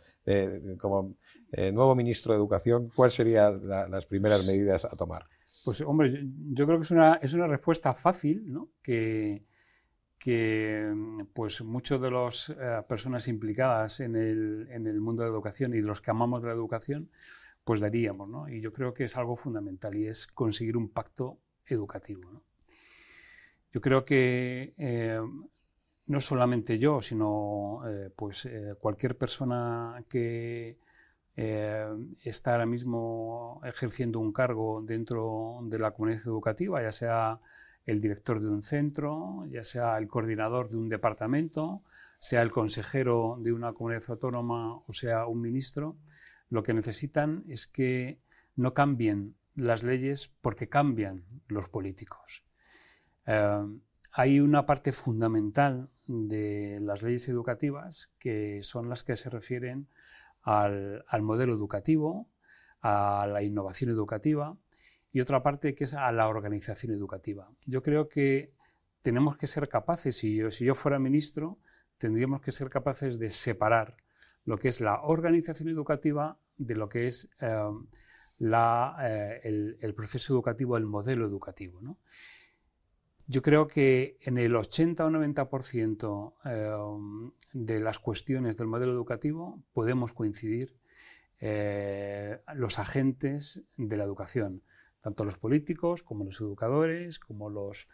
como 0.78 1.16
eh, 1.52 1.72
nuevo 1.72 1.94
ministro 1.94 2.32
de 2.32 2.38
Educación, 2.38 2.90
¿cuáles 2.94 3.14
serían 3.14 3.66
las 3.66 4.06
primeras 4.06 4.46
medidas 4.46 4.84
a 4.84 4.90
tomar? 4.90 5.26
Pues 5.64 5.80
hombre, 5.80 6.24
yo, 6.52 6.66
creo 6.66 6.78
que 6.78 6.84
es 6.84 6.90
una, 6.90 7.14
es 7.16 7.34
una 7.34 7.46
respuesta 7.46 7.94
fácil, 7.94 8.52
¿no? 8.52 8.70
que, 8.82 9.44
que 10.18 10.92
pues 11.32 11.62
muchas 11.62 12.00
de 12.00 12.10
las 12.10 12.50
eh, 12.50 12.82
personas 12.88 13.28
implicadas 13.28 14.00
en 14.00 14.16
el, 14.16 14.68
en 14.70 14.86
el, 14.86 15.00
mundo 15.00 15.22
de 15.22 15.28
la 15.28 15.34
educación 15.34 15.74
y 15.74 15.78
de 15.78 15.86
los 15.86 16.00
que 16.00 16.10
amamos 16.10 16.42
la 16.44 16.52
educación, 16.52 17.10
pues 17.66 17.80
daríamos. 17.80 18.28
¿no? 18.28 18.48
Y 18.48 18.60
yo 18.60 18.72
creo 18.72 18.94
que 18.94 19.04
es 19.04 19.16
algo 19.16 19.36
fundamental 19.36 19.96
y 19.96 20.06
es 20.06 20.28
conseguir 20.28 20.76
un 20.76 20.88
pacto 20.88 21.40
educativo. 21.66 22.30
¿no? 22.32 22.42
Yo 23.72 23.80
creo 23.80 24.04
que 24.04 24.72
eh, 24.78 25.20
no 26.06 26.20
solamente 26.20 26.78
yo, 26.78 27.02
sino 27.02 27.82
pues, 28.14 28.48
cualquier 28.78 29.18
persona 29.18 30.04
que 30.08 30.78
eh, 31.36 31.86
está 32.22 32.52
ahora 32.52 32.66
mismo 32.66 33.60
ejerciendo 33.64 34.20
un 34.20 34.32
cargo 34.32 34.82
dentro 34.82 35.58
de 35.64 35.78
la 35.78 35.90
comunidad 35.90 36.22
educativa, 36.24 36.80
ya 36.80 36.92
sea 36.92 37.40
el 37.84 38.00
director 38.00 38.40
de 38.40 38.48
un 38.48 38.62
centro, 38.62 39.44
ya 39.50 39.62
sea 39.62 39.98
el 39.98 40.08
coordinador 40.08 40.70
de 40.70 40.76
un 40.78 40.88
departamento, 40.88 41.82
sea 42.18 42.42
el 42.42 42.50
consejero 42.50 43.38
de 43.40 43.52
una 43.52 43.72
comunidad 43.74 44.04
autónoma 44.08 44.76
o 44.76 44.92
sea 44.92 45.26
un 45.26 45.42
ministro, 45.42 45.96
lo 46.48 46.62
que 46.62 46.74
necesitan 46.74 47.44
es 47.48 47.66
que 47.66 48.20
no 48.54 48.74
cambien 48.74 49.36
las 49.54 49.82
leyes 49.82 50.28
porque 50.40 50.68
cambian 50.68 51.24
los 51.48 51.68
políticos. 51.68 52.44
Eh, 53.26 53.66
hay 54.12 54.40
una 54.40 54.64
parte 54.64 54.92
fundamental 54.92 55.90
de 56.06 56.78
las 56.80 57.02
leyes 57.02 57.28
educativas 57.28 58.14
que 58.18 58.62
son 58.62 58.88
las 58.88 59.04
que 59.04 59.16
se 59.16 59.28
refieren 59.28 59.88
al, 60.42 61.04
modelo 61.22 61.52
educativo, 61.52 62.30
a 62.80 63.26
la 63.30 63.42
innovación 63.42 63.90
educativa 63.90 64.56
y 65.12 65.20
otra 65.20 65.42
parte 65.42 65.74
que 65.74 65.84
es 65.84 65.94
a 65.94 66.10
la 66.12 66.28
organización 66.28 66.92
educativa. 66.92 67.50
Yo 67.66 67.82
creo 67.82 68.08
que 68.08 68.52
tenemos 69.02 69.36
que 69.36 69.46
ser 69.46 69.68
capaces, 69.68 70.16
si 70.16 70.36
yo, 70.36 70.50
si 70.50 70.64
yo 70.64 70.74
fuera 70.74 70.98
ministro, 70.98 71.58
tendríamos 71.98 72.40
que 72.40 72.52
ser 72.52 72.70
capaces 72.70 73.18
de 73.18 73.30
separar 73.30 73.96
lo 74.46 74.58
que 74.58 74.68
es 74.68 74.80
la 74.80 75.02
organización 75.02 75.68
educativa 75.68 76.38
de 76.56 76.76
lo 76.76 76.88
que 76.88 77.08
es 77.08 77.28
eh, 77.40 77.70
eh, 78.40 79.76
el, 79.80 79.94
proceso 79.94 80.32
educativo, 80.32 80.76
el 80.76 80.86
modelo 80.86 81.26
educativo. 81.26 81.80
Yo 83.26 83.42
creo 83.42 83.66
que 83.66 84.16
en 84.20 84.38
el 84.38 84.54
80 84.54 85.04
o 85.04 85.10
90% 85.10 86.34
eh, 86.44 87.30
de 87.52 87.80
las 87.80 87.98
cuestiones 87.98 88.56
del 88.56 88.68
modelo 88.68 88.92
educativo 88.92 89.62
podemos 89.72 90.14
coincidir 90.14 90.76
los 92.54 92.78
agentes 92.78 93.62
de 93.76 93.96
la 93.98 94.04
educación, 94.04 94.62
tanto 95.02 95.24
los 95.24 95.36
políticos 95.36 96.02
como 96.02 96.24
los 96.24 96.40
educadores, 96.40 97.18
como 97.18 97.50
los, 97.50 97.88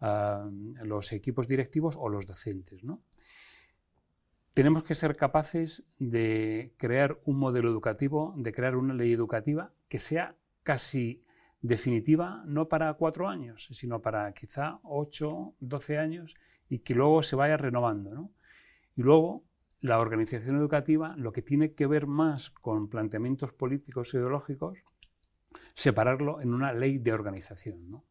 los 0.00 1.12
equipos 1.12 1.48
directivos 1.48 1.96
o 1.98 2.08
los 2.08 2.24
docentes. 2.24 2.84
Tenemos 4.54 4.84
que 4.84 4.94
ser 4.94 5.16
capaces 5.16 5.84
de 5.98 6.72
crear 6.76 7.18
un 7.24 7.40
modelo 7.40 7.68
educativo, 7.68 8.34
de 8.36 8.52
crear 8.52 8.76
una 8.76 8.94
ley 8.94 9.12
educativa 9.12 9.72
que 9.88 9.98
sea 9.98 10.36
casi 10.62 11.24
definitiva 11.60 12.44
no 12.46 12.68
para 12.68 12.94
cuatro 12.94 13.28
años, 13.28 13.66
sino 13.72 14.00
para 14.00 14.32
quizá 14.32 14.78
ocho, 14.84 15.54
doce 15.58 15.98
años 15.98 16.36
y 16.68 16.78
que 16.78 16.94
luego 16.94 17.24
se 17.24 17.34
vaya 17.34 17.56
renovando. 17.56 18.30
Y 18.94 19.02
luego 19.02 19.42
la 19.80 19.98
organización 19.98 20.56
educativa, 20.56 21.16
lo 21.16 21.32
que 21.32 21.42
tiene 21.42 21.72
que 21.72 21.88
ver 21.88 22.06
más 22.06 22.50
con 22.50 22.88
planteamientos 22.88 23.52
políticos 23.52 24.14
e 24.14 24.18
ideológicos, 24.18 24.84
separarlo 25.74 26.40
en 26.40 26.54
una 26.54 26.72
ley 26.72 26.98
de 26.98 27.12
organización. 27.12 28.04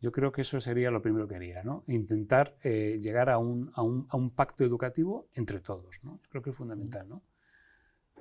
Yo 0.00 0.10
creo 0.10 0.32
que 0.32 0.40
eso 0.40 0.58
sería 0.58 0.90
lo 0.90 1.00
primero 1.00 1.28
que 1.28 1.36
haría, 1.36 1.62
¿no? 1.62 1.84
intentar 1.86 2.56
eh, 2.62 2.98
llegar 3.00 3.30
a 3.30 3.38
un, 3.38 3.70
a, 3.74 3.82
un, 3.82 4.30
pacto 4.30 4.64
educativo 4.64 5.28
entre 5.34 5.60
todos. 5.60 6.00
¿no? 6.02 6.20
Creo 6.28 6.42
que 6.42 6.50
es 6.50 6.56
fundamental. 6.56 7.08
¿no? 7.08 7.22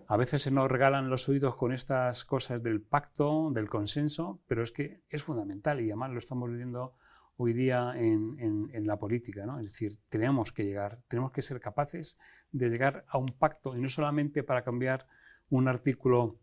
A 0.08 0.18
veces 0.18 0.42
se 0.44 0.52
nos 0.52 0.70
regalan 0.70 1.10
los 1.10 1.28
oídos 1.28 1.56
con 1.56 1.72
estas 1.72 2.24
cosas 2.26 2.62
del 2.62 2.82
pacto, 2.82 3.52
del 3.52 3.68
consenso, 3.68 4.42
pero 4.48 4.64
es 4.64 4.72
que 4.72 5.04
es 5.10 5.24
fundamental 5.24 5.82
y 5.82 5.86
además 5.86 6.12
lo 6.12 6.20
estamos 6.20 6.50
viviendo 6.50 6.96
hoy 7.38 7.54
día 7.54 7.94
en, 7.96 8.86
la 8.86 8.98
política. 8.98 9.46
¿no? 9.46 9.60
Es 9.60 9.72
decir, 9.72 9.98
tenemos 10.10 10.52
que 10.52 10.66
llegar, 10.66 11.00
tenemos 11.08 11.32
que 11.32 11.42
ser 11.42 11.60
capaces 11.60 12.18
de 12.52 12.70
llegar 12.70 13.06
a 13.08 13.18
un 13.18 13.28
pacto 13.28 13.76
y 13.76 13.82
no 13.82 13.90
solamente 13.90 14.44
para 14.44 14.64
cambiar 14.64 15.08
un 15.50 15.68
artículo 15.68 16.38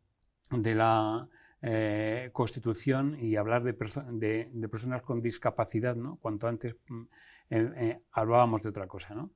de 0.51 0.75
la 0.75 1.29
eh, 1.67 2.31
Constitución 2.33 3.17
y 3.21 3.37
hablar 3.37 3.63
de, 3.63 3.75
personas 3.75 5.03
con 5.03 5.21
discapacidad, 5.21 5.97
¿no? 5.97 6.17
cuanto 6.17 6.49
antes 6.49 6.77
mm, 6.89 7.03
eh, 7.51 7.71
eh, 7.77 8.01
hablábamos 8.13 8.63
de 8.63 8.69
otra 8.69 8.87
cosa. 8.87 9.15
¿no? 9.15 9.31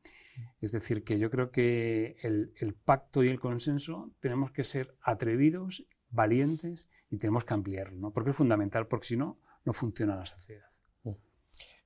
Es 0.60 0.72
decir, 0.72 1.04
que 1.04 1.18
yo 1.18 1.30
creo 1.30 1.50
que 1.50 2.16
el, 2.22 2.74
pacto 2.74 3.22
y 3.22 3.28
el 3.28 3.40
consenso 3.40 4.10
tenemos 4.20 4.50
que 4.50 4.64
ser 4.64 4.94
atrevidos, 5.02 5.84
valientes 6.10 6.88
y 7.10 7.18
tenemos 7.18 7.44
que 7.44 7.54
ampliarlo, 7.54 7.98
¿no? 7.98 8.12
porque 8.12 8.30
es 8.30 8.36
fundamental, 8.36 8.86
porque 8.86 9.08
si 9.08 9.16
no, 9.16 9.38
no 9.64 9.72
funciona 9.72 10.16
la 10.16 10.26
sociedad. 10.26 10.68
Mm. 11.04 11.10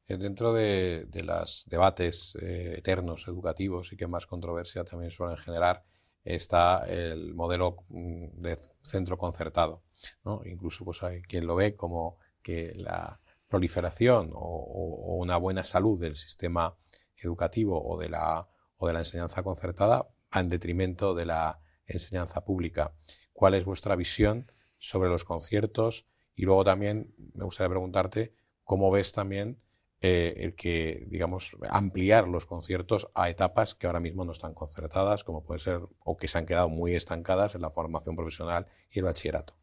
Eh, 0.07 0.19
dentro 0.19 0.53
de, 0.53 1.07
los 1.25 1.67
debates 1.69 2.37
eh, 2.41 2.75
eternos 2.79 3.27
educativos 3.29 3.93
y 3.93 3.97
que 3.97 4.07
más 4.07 4.27
controversia 4.27 4.85
también 4.85 5.11
suelen 5.11 5.39
generar, 5.39 5.85
está 6.25 6.85
el 6.87 7.35
modelo 7.35 7.85
mm, 7.89 8.41
de 8.41 8.59
centro 8.83 9.19
concertado. 9.19 9.83
¿no? 10.25 10.43
Incluso 10.45 10.85
pues, 10.85 11.03
hay 11.03 11.23
quien 11.23 11.47
lo 11.47 11.55
ve 11.55 11.77
como 11.77 12.19
que 12.43 12.73
la 12.75 13.21
proliferación 13.49 14.31
o, 14.35 15.17
una 15.17 15.37
buena 15.37 15.63
salud 15.63 16.01
del 16.01 16.17
sistema 16.17 16.77
educativo 17.17 17.81
o 17.83 17.99
de 17.99 18.09
la, 18.09 18.49
o 18.77 18.87
de 18.87 18.93
la 18.93 18.99
enseñanza 19.01 19.43
concertada 19.43 20.09
va 20.35 20.41
en 20.41 20.49
detrimento 20.49 21.15
de 21.15 21.27
la 21.27 21.61
enseñanza 21.87 22.45
pública. 22.45 22.95
¿Cuál 23.33 23.55
es 23.55 23.65
vuestra 23.65 23.97
visión 23.97 24.51
sobre 24.79 25.09
los 25.09 25.25
conciertos? 25.25 26.07
Y 26.35 26.45
luego 26.45 26.65
también 26.65 27.15
me 27.35 27.45
gustaría 27.45 27.71
preguntarte 27.71 28.35
cómo 28.65 28.91
ves 28.91 29.13
también 29.13 29.63
eh, 30.07 30.45
el 30.45 30.55
que, 30.55 31.07
digamos, 31.09 31.57
ampliar 31.71 32.29
los 32.29 32.45
conciertos 32.45 33.09
a 33.15 33.31
etapas 33.31 33.75
que 33.75 33.87
ahora 33.87 34.01
mismo 34.01 34.27
no 34.27 34.33
están 34.33 34.53
concertadas, 34.53 35.25
como 35.25 35.43
puede 35.43 35.61
ser, 35.61 35.81
o 36.01 36.19
que 36.19 36.29
se 36.29 36.37
han 36.37 36.45
quedado 36.45 36.69
muy 36.69 36.95
estancadas 36.95 37.55
en 37.55 37.63
la 37.63 37.71
formación 37.71 38.15
profesional 38.15 38.67
y 38.91 38.99
el 38.99 39.07
bachillerato. 39.07 39.57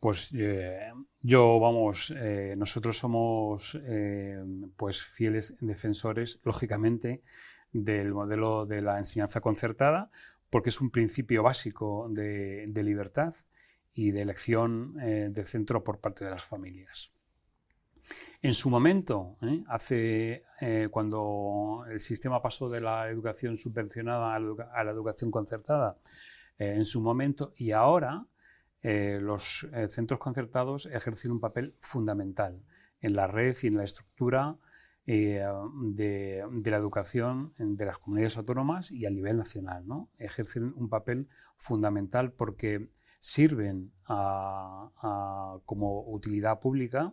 Pues 0.00 0.34
eh, 0.34 0.92
yo, 1.22 1.58
vamos, 1.60 2.12
eh, 2.14 2.56
nosotros 2.58 2.98
somos 2.98 3.80
pues 4.76 5.02
fieles 5.02 5.56
defensores, 5.62 6.40
lógicamente, 6.44 7.22
del 7.72 8.12
modelo 8.12 8.66
de 8.66 8.82
la 8.82 8.98
enseñanza 8.98 9.40
concertada, 9.40 10.10
porque 10.50 10.68
es 10.68 10.78
un 10.82 10.90
principio 10.90 11.42
básico 11.42 12.06
de, 12.10 12.70
libertad 12.84 13.32
y 13.94 14.10
de 14.10 14.20
elección 14.20 14.92
de 14.96 15.44
centro 15.46 15.82
por 15.82 16.00
parte 16.00 16.26
de 16.26 16.32
las 16.32 16.44
familias. 16.44 17.17
En 18.40 18.54
su 18.54 18.70
momento, 18.70 19.36
¿eh? 19.42 19.64
hace 19.66 20.44
eh, 20.60 20.88
cuando 20.92 21.84
el 21.90 21.98
sistema 21.98 22.40
pasó 22.40 22.68
de 22.68 22.80
la 22.80 23.08
educación 23.08 23.56
subvencionada 23.56 24.32
a 24.34 24.84
la, 24.84 24.90
educación 24.92 25.32
concertada, 25.32 25.98
eh, 26.58 26.74
en 26.76 26.84
su 26.84 27.00
momento 27.00 27.52
y 27.56 27.72
ahora 27.72 28.26
los 28.80 29.68
centros 29.88 30.20
concertados 30.20 30.86
ejercen 30.86 31.32
un 31.32 31.40
papel 31.40 31.74
fundamental 31.80 32.62
en 33.00 33.16
la 33.16 33.26
red 33.26 33.56
y 33.60 33.66
en 33.66 33.76
la 33.76 33.82
estructura 33.82 34.56
de, 35.04 35.44
la 36.64 36.76
educación 36.76 37.52
de 37.58 37.84
las 37.84 37.98
comunidades 37.98 38.36
autónomas 38.38 38.92
y 38.92 39.04
a 39.04 39.10
nivel 39.10 39.36
nacional. 39.36 39.84
¿no? 39.84 40.10
Ejercen 40.16 40.72
un 40.76 40.88
papel 40.88 41.28
fundamental 41.58 42.32
porque 42.32 42.88
sirven 43.18 43.92
como 45.66 46.04
utilidad 46.06 46.60
pública 46.60 47.12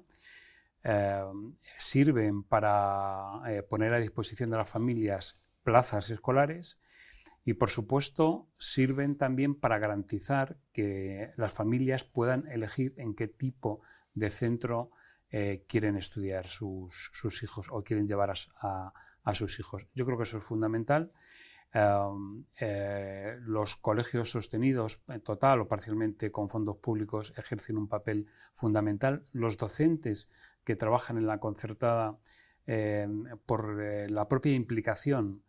Em, 0.87 1.51
sirven 1.77 2.43
para 2.43 3.41
eh, 3.47 3.63
poner 3.63 3.91
a 3.95 3.99
disposición 3.99 4.51
de 4.51 4.57
las 4.57 4.69
familias 4.69 5.43
plazas 5.63 6.11
escolares 6.11 6.79
y, 7.43 7.55
por 7.55 7.71
supuesto, 7.71 8.51
sirven 8.59 9.17
también 9.17 9.55
para 9.55 9.79
garantizar 9.79 10.59
que 10.71 11.31
las 11.37 11.53
familias 11.53 12.03
puedan 12.03 12.47
elegir 12.51 12.93
en 12.97 13.15
qué 13.15 13.27
tipo 13.27 13.81
de 14.13 14.29
centro 14.29 14.91
eh, 15.31 15.65
quieren 15.67 15.97
estudiar 15.97 16.45
sus, 16.45 17.09
hijos 17.41 17.67
o 17.71 17.83
quieren 17.83 18.07
llevar 18.07 18.31
a, 18.61 19.33
sus 19.33 19.59
hijos. 19.59 19.87
Yo 19.95 20.05
creo 20.05 20.17
que 20.17 20.23
eso 20.25 20.37
es 20.37 20.43
fundamental. 20.43 21.11
Eh, 22.59 23.37
los 23.41 23.75
colegios 23.75 24.29
sostenidos, 24.29 25.01
total 25.23 25.61
o 25.61 25.67
parcialmente 25.67 26.31
con 26.31 26.47
fondos 26.47 26.77
públicos, 26.77 27.33
ejercen 27.35 27.77
un 27.77 27.87
papel 27.87 28.27
fundamental. 28.53 29.23
Los 29.33 29.57
docentes 29.57 30.31
que 30.65 30.75
trabajan 30.75 31.17
en 31.17 31.27
la 31.27 31.39
concertada 31.39 32.17
eh, 32.67 33.07
por 33.45 33.81
eh, 33.81 34.09
la 34.09 34.27
propia 34.27 34.53
implicación 34.53 35.43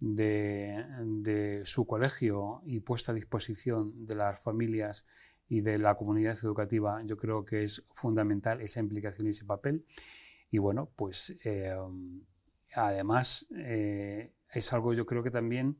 de, 0.00 1.62
su 1.64 1.86
colegio 1.86 2.62
y 2.64 2.80
puesta 2.80 3.12
a 3.12 3.14
disposición 3.14 4.06
de 4.06 4.16
las 4.16 4.42
familias 4.42 5.06
y 5.48 5.60
de 5.60 5.78
la 5.78 5.94
comunidad 5.94 6.36
educativa, 6.42 7.00
yo 7.04 7.16
creo 7.16 7.44
que 7.44 7.62
es 7.62 7.84
fundamental 7.92 8.60
esa 8.62 8.80
implicación 8.80 9.26
y 9.26 9.30
ese 9.30 9.44
papel. 9.44 9.84
Y 10.50 10.58
bueno, 10.58 10.90
pues 10.96 11.36
eh, 11.44 11.76
además 12.74 13.46
es 13.50 14.72
algo 14.72 14.92
yo 14.92 15.06
creo 15.06 15.22
que 15.22 15.30
también 15.30 15.76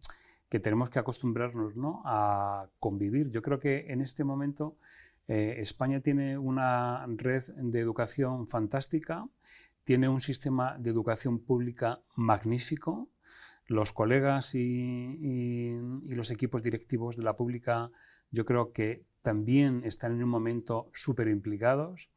que 0.48 0.61
tenemos 0.61 0.90
que 0.90 0.98
acostumbrarnos 0.98 1.76
¿no? 1.76 2.02
a 2.05 2.68
convivir. 2.78 3.31
Yo 3.31 3.40
creo 3.40 3.59
que 3.59 3.87
en 3.88 4.02
este 4.02 4.22
momento 4.22 4.76
eh, 5.28 5.56
España 5.58 6.00
tiene 6.00 6.37
una 6.38 7.06
red 7.08 7.42
de 7.56 7.80
educación 7.80 8.48
fantástica, 8.48 9.26
tiene 9.85 10.08
un 10.08 10.20
sistema 10.20 10.76
de 10.78 10.90
educación 10.90 11.38
pública 11.40 12.00
magnífico. 12.16 13.08
Los 13.66 13.92
colegas 13.92 14.54
y, 14.54 15.76
los 16.08 16.30
equipos 16.30 16.62
directivos 16.62 17.16
de 17.16 17.22
la 17.22 17.37
pública 17.37 17.90
yo 18.30 18.44
creo 18.44 18.72
que 18.72 19.04
también 19.22 19.82
están 19.85 20.12
en 20.12 20.24
un 20.24 20.30
momento 20.30 20.90
súper 20.92 21.28
implicados 21.28 22.11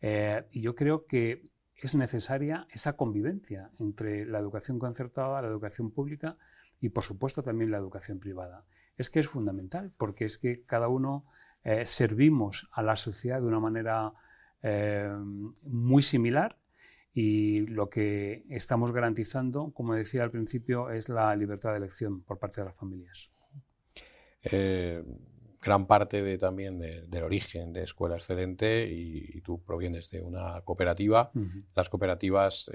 eh, 0.00 0.44
y 0.50 0.62
yo 0.62 0.74
creo 0.74 1.06
que 1.06 1.42
es 1.76 1.94
necesaria 1.94 2.66
esa 2.70 2.96
convivencia 2.96 3.70
entre 3.78 4.24
la 4.24 4.38
educación 4.38 4.78
concertada, 4.78 5.42
la 5.42 5.48
educación 5.48 5.90
pública 5.90 6.36
y 6.80 6.88
por 6.90 7.04
supuesto 7.04 7.42
también 7.42 7.70
la 7.70 7.78
educación 7.78 8.18
privada. 8.18 8.64
Es 8.96 9.10
que 9.10 9.20
es 9.20 9.28
fundamental 9.28 9.92
porque 9.96 10.24
es 10.24 10.38
que 10.38 10.64
cada 10.64 10.88
uno 10.88 11.24
eh, 11.68 11.84
servimos 11.84 12.66
a 12.72 12.82
la 12.82 12.96
sociedad 12.96 13.42
de 13.42 13.46
una 13.46 13.60
manera 13.60 14.14
eh, 14.62 15.06
muy 15.64 16.02
similar 16.02 16.56
y 17.12 17.66
lo 17.66 17.90
que 17.90 18.46
estamos 18.48 18.90
garantizando, 18.90 19.70
como 19.74 19.94
decía 19.94 20.22
al 20.22 20.30
principio, 20.30 20.88
es 20.88 21.10
la 21.10 21.36
libertad 21.36 21.72
de 21.72 21.76
elección 21.76 22.22
por 22.22 22.38
parte 22.38 22.62
de 22.62 22.68
las 22.68 22.74
familias. 22.74 23.30
Eh, 24.44 25.04
gran 25.60 25.86
parte 25.86 26.22
de, 26.22 26.38
también 26.38 26.78
del 26.78 27.22
origen 27.22 27.74
de 27.74 27.82
Escuela 27.82 28.16
Excelente 28.16 28.88
y, 28.90 29.38
tú 29.42 29.62
provienes 29.62 30.10
de 30.10 30.22
una 30.22 30.62
cooperativa. 30.62 31.30
Las 31.74 31.90
cooperativas 31.90 32.70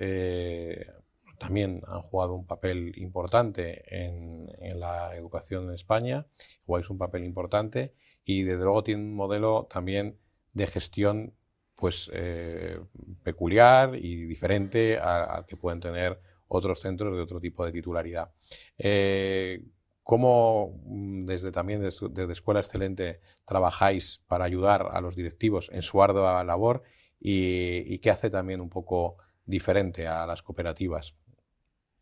también 1.39 1.81
han 1.87 2.01
jugado 2.03 2.35
un 2.35 2.45
papel 2.45 2.93
importante 2.97 3.83
en, 3.89 4.51
en, 4.59 4.79
la 4.79 5.15
educación 5.15 5.63
en 5.65 5.73
España, 5.73 6.27
jugáis 6.65 6.91
un 6.91 6.99
papel 6.99 7.23
importante 7.23 7.95
y 8.25 8.43
desde 8.43 8.63
luego 8.63 8.83
tiene 8.83 9.03
un 9.03 9.15
modelo 9.15 9.67
también 9.69 10.17
de 10.53 10.67
gestión 10.67 11.33
pues 11.75 12.09
eh, 12.13 12.79
peculiar 13.23 13.95
y 13.95 14.25
diferente 14.25 14.97
al 14.99 15.45
que 15.45 15.57
pueden 15.57 15.79
tener 15.79 16.19
otros 16.47 16.79
centros 16.79 17.15
de 17.15 17.21
otro 17.21 17.39
tipo 17.39 17.65
de 17.65 17.71
titularidad. 17.71 18.31
Eh, 18.77 19.63
¿Cómo 20.03 20.79
mm, 20.85 21.25
desde 21.25 21.51
también 21.51 21.81
desde, 21.81 22.31
Escuela 22.31 22.59
Excelente 22.59 23.21
trabajáis 23.45 24.23
para 24.27 24.45
ayudar 24.45 24.89
a 24.91 25.01
los 25.01 25.15
directivos 25.15 25.69
en 25.73 25.81
su 25.81 26.01
ardua 26.03 26.43
labor 26.43 26.83
y, 27.19 27.97
qué 27.99 28.11
hace 28.11 28.29
también 28.29 28.59
un 28.59 28.69
poco 28.69 29.17
diferente 29.45 30.07
a 30.07 30.25
las 30.27 30.43
cooperativas? 30.43 31.15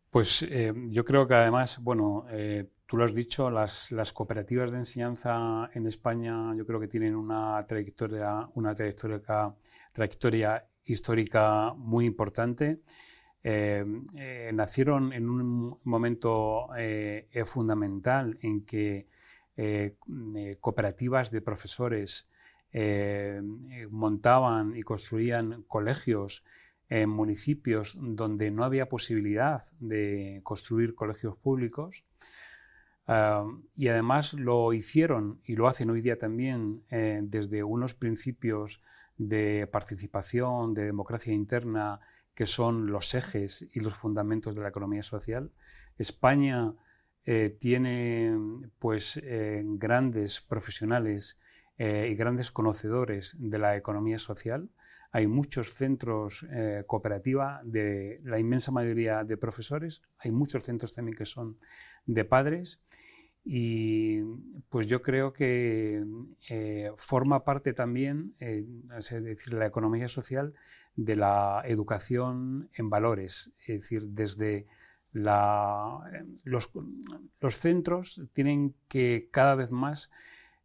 Pues 0.09 0.43
eh, 0.43 0.73
yo 0.89 1.05
creo 1.05 1.27
que 1.27 1.35
además, 1.35 1.79
bueno, 1.81 2.25
Tú 2.91 2.97
lo 2.97 3.05
has 3.05 3.15
dicho, 3.15 3.49
las, 3.49 4.11
cooperativas 4.13 4.69
de 4.69 4.75
enseñanza 4.75 5.69
en 5.73 5.87
España 5.87 6.53
yo 6.57 6.65
creo 6.65 6.77
que 6.77 6.89
tienen 6.89 7.15
una 7.15 7.65
trayectoria, 7.65 8.49
una 8.55 8.75
trayectoria, 8.75 10.67
histórica 10.83 11.71
muy 11.73 12.05
importante. 12.05 12.81
Eh, 13.43 13.85
eh, 14.17 14.51
nacieron 14.53 15.13
en 15.13 15.29
un 15.29 15.79
momento 15.85 16.67
eh, 16.75 17.29
fundamental 17.45 18.37
en 18.41 18.65
que 18.65 19.07
cooperativas 20.59 21.31
de 21.31 21.39
profesores 21.39 22.27
montaban 23.89 24.75
y 24.75 24.81
construían 24.81 25.63
colegios 25.63 26.43
en 26.89 27.09
municipios 27.09 27.95
donde 27.97 28.51
no 28.51 28.65
había 28.65 28.89
posibilidad 28.89 29.61
de 29.79 30.41
construir 30.43 30.93
colegios 30.93 31.37
públicos 31.37 32.03
y 33.75 33.87
además 33.87 34.33
lo 34.33 34.73
hicieron 34.73 35.41
y 35.43 35.55
lo 35.55 35.67
hacen 35.67 35.89
hoy 35.89 36.01
día 36.01 36.17
también 36.17 36.83
eh, 36.89 37.19
desde 37.23 37.63
unos 37.63 37.93
principios 37.93 38.81
de 39.17 39.67
participación, 39.71 40.73
de 40.73 40.85
democracia 40.85 41.33
interna, 41.33 41.99
que 42.33 42.45
son 42.45 42.87
los 42.87 43.13
ejes 43.13 43.67
y 43.73 43.79
los 43.81 43.95
fundamentos 43.95 44.55
de 44.55 44.61
la 44.61 44.69
economía 44.69 45.03
social. 45.03 45.51
España 45.97 46.73
eh, 47.25 47.55
tiene 47.59 48.37
pues 48.79 49.19
eh, 49.23 49.63
grandes 49.65 50.41
profesionales 50.41 51.37
y 51.77 52.13
grandes 52.13 52.51
conocedores 52.51 53.35
de 53.39 53.57
la 53.57 53.75
economía 53.75 54.19
social. 54.19 54.69
Hay 55.11 55.27
muchos 55.27 55.73
centros 55.73 56.45
cooperativa 56.87 57.61
de 57.63 58.21
la 58.23 58.39
inmensa 58.39 58.71
mayoría 58.71 59.23
de 59.23 59.37
profesores, 59.37 60.01
hay 60.17 60.31
muchos 60.31 60.63
centros 60.63 60.93
también 60.93 61.17
que 61.17 61.25
son 61.25 61.57
de 62.05 62.25
padres 62.25 62.79
y 63.43 64.21
pues 64.69 64.87
yo 64.87 65.01
creo 65.01 65.33
que 65.33 66.03
eh, 66.49 66.91
forma 66.95 67.43
parte 67.43 67.73
también, 67.73 68.35
eh, 68.39 68.65
es 68.97 69.09
decir, 69.09 69.53
la 69.53 69.65
economía 69.65 70.07
social 70.07 70.53
de 70.95 71.15
la 71.15 71.63
educación 71.65 72.69
en 72.73 72.89
valores, 72.89 73.51
es 73.61 73.81
decir, 73.81 74.07
desde 74.09 74.65
La, 75.13 75.99
eh, 76.13 76.23
los, 76.45 76.69
centros 77.57 78.21
tienen 78.31 78.75
que 78.87 79.27
cada 79.31 79.55
vez 79.55 79.71
más 79.71 80.09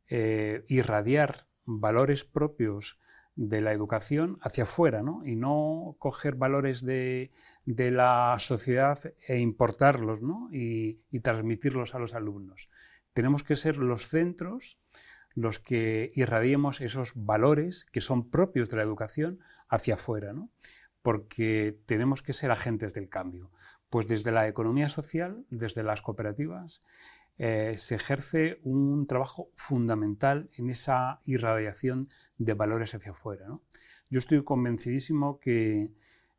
eh, 0.08 0.62
irradiar 0.68 1.46
valores 1.64 2.24
propios 2.24 3.00
de 3.36 3.60
la 3.60 3.72
educación 3.72 4.38
hacia 4.40 4.64
afuera 4.64 5.02
¿no? 5.02 5.22
y 5.24 5.36
no 5.36 5.94
coger 5.98 6.34
valores 6.34 6.84
de, 6.84 7.30
de 7.66 7.90
la 7.90 8.36
sociedad 8.38 8.98
e 9.28 9.38
importarlos 9.38 10.22
¿no? 10.22 10.48
y, 10.50 11.00
y, 11.10 11.20
transmitirlos 11.20 11.94
a 11.94 11.98
los 11.98 12.14
alumnos. 12.14 12.70
Tenemos 13.12 13.44
que 13.44 13.56
ser 13.56 13.76
los 13.76 14.08
centros 14.08 14.78
los 15.34 15.58
que 15.58 16.10
irradiemos 16.14 16.80
esos 16.80 17.12
valores 17.14 17.84
que 17.84 18.00
son 18.00 18.30
propios 18.30 18.70
de 18.70 18.78
la 18.78 18.82
educación 18.82 19.38
hacia 19.68 19.94
afuera, 19.94 20.32
¿no? 20.32 20.50
porque 21.02 21.78
tenemos 21.86 22.22
que 22.22 22.32
ser 22.32 22.50
agentes 22.50 22.94
del 22.94 23.08
cambio. 23.08 23.52
Pues 23.90 24.08
desde 24.08 24.32
la 24.32 24.48
economía 24.48 24.88
social, 24.88 25.44
desde 25.50 25.84
las 25.84 26.02
cooperativas, 26.02 26.80
eh, 27.38 27.74
se 27.76 27.96
ejerce 27.96 28.60
un 28.62 29.06
trabajo 29.06 29.50
fundamental 29.56 30.50
en 30.54 30.70
esa 30.70 31.20
irradiación 31.24 32.08
de 32.38 32.54
valores 32.54 32.94
hacia 32.94 33.12
afuera. 33.12 33.46
Yo 34.08 34.18
estoy 34.18 34.42
convencidísimo 34.44 35.38
que 35.40 35.90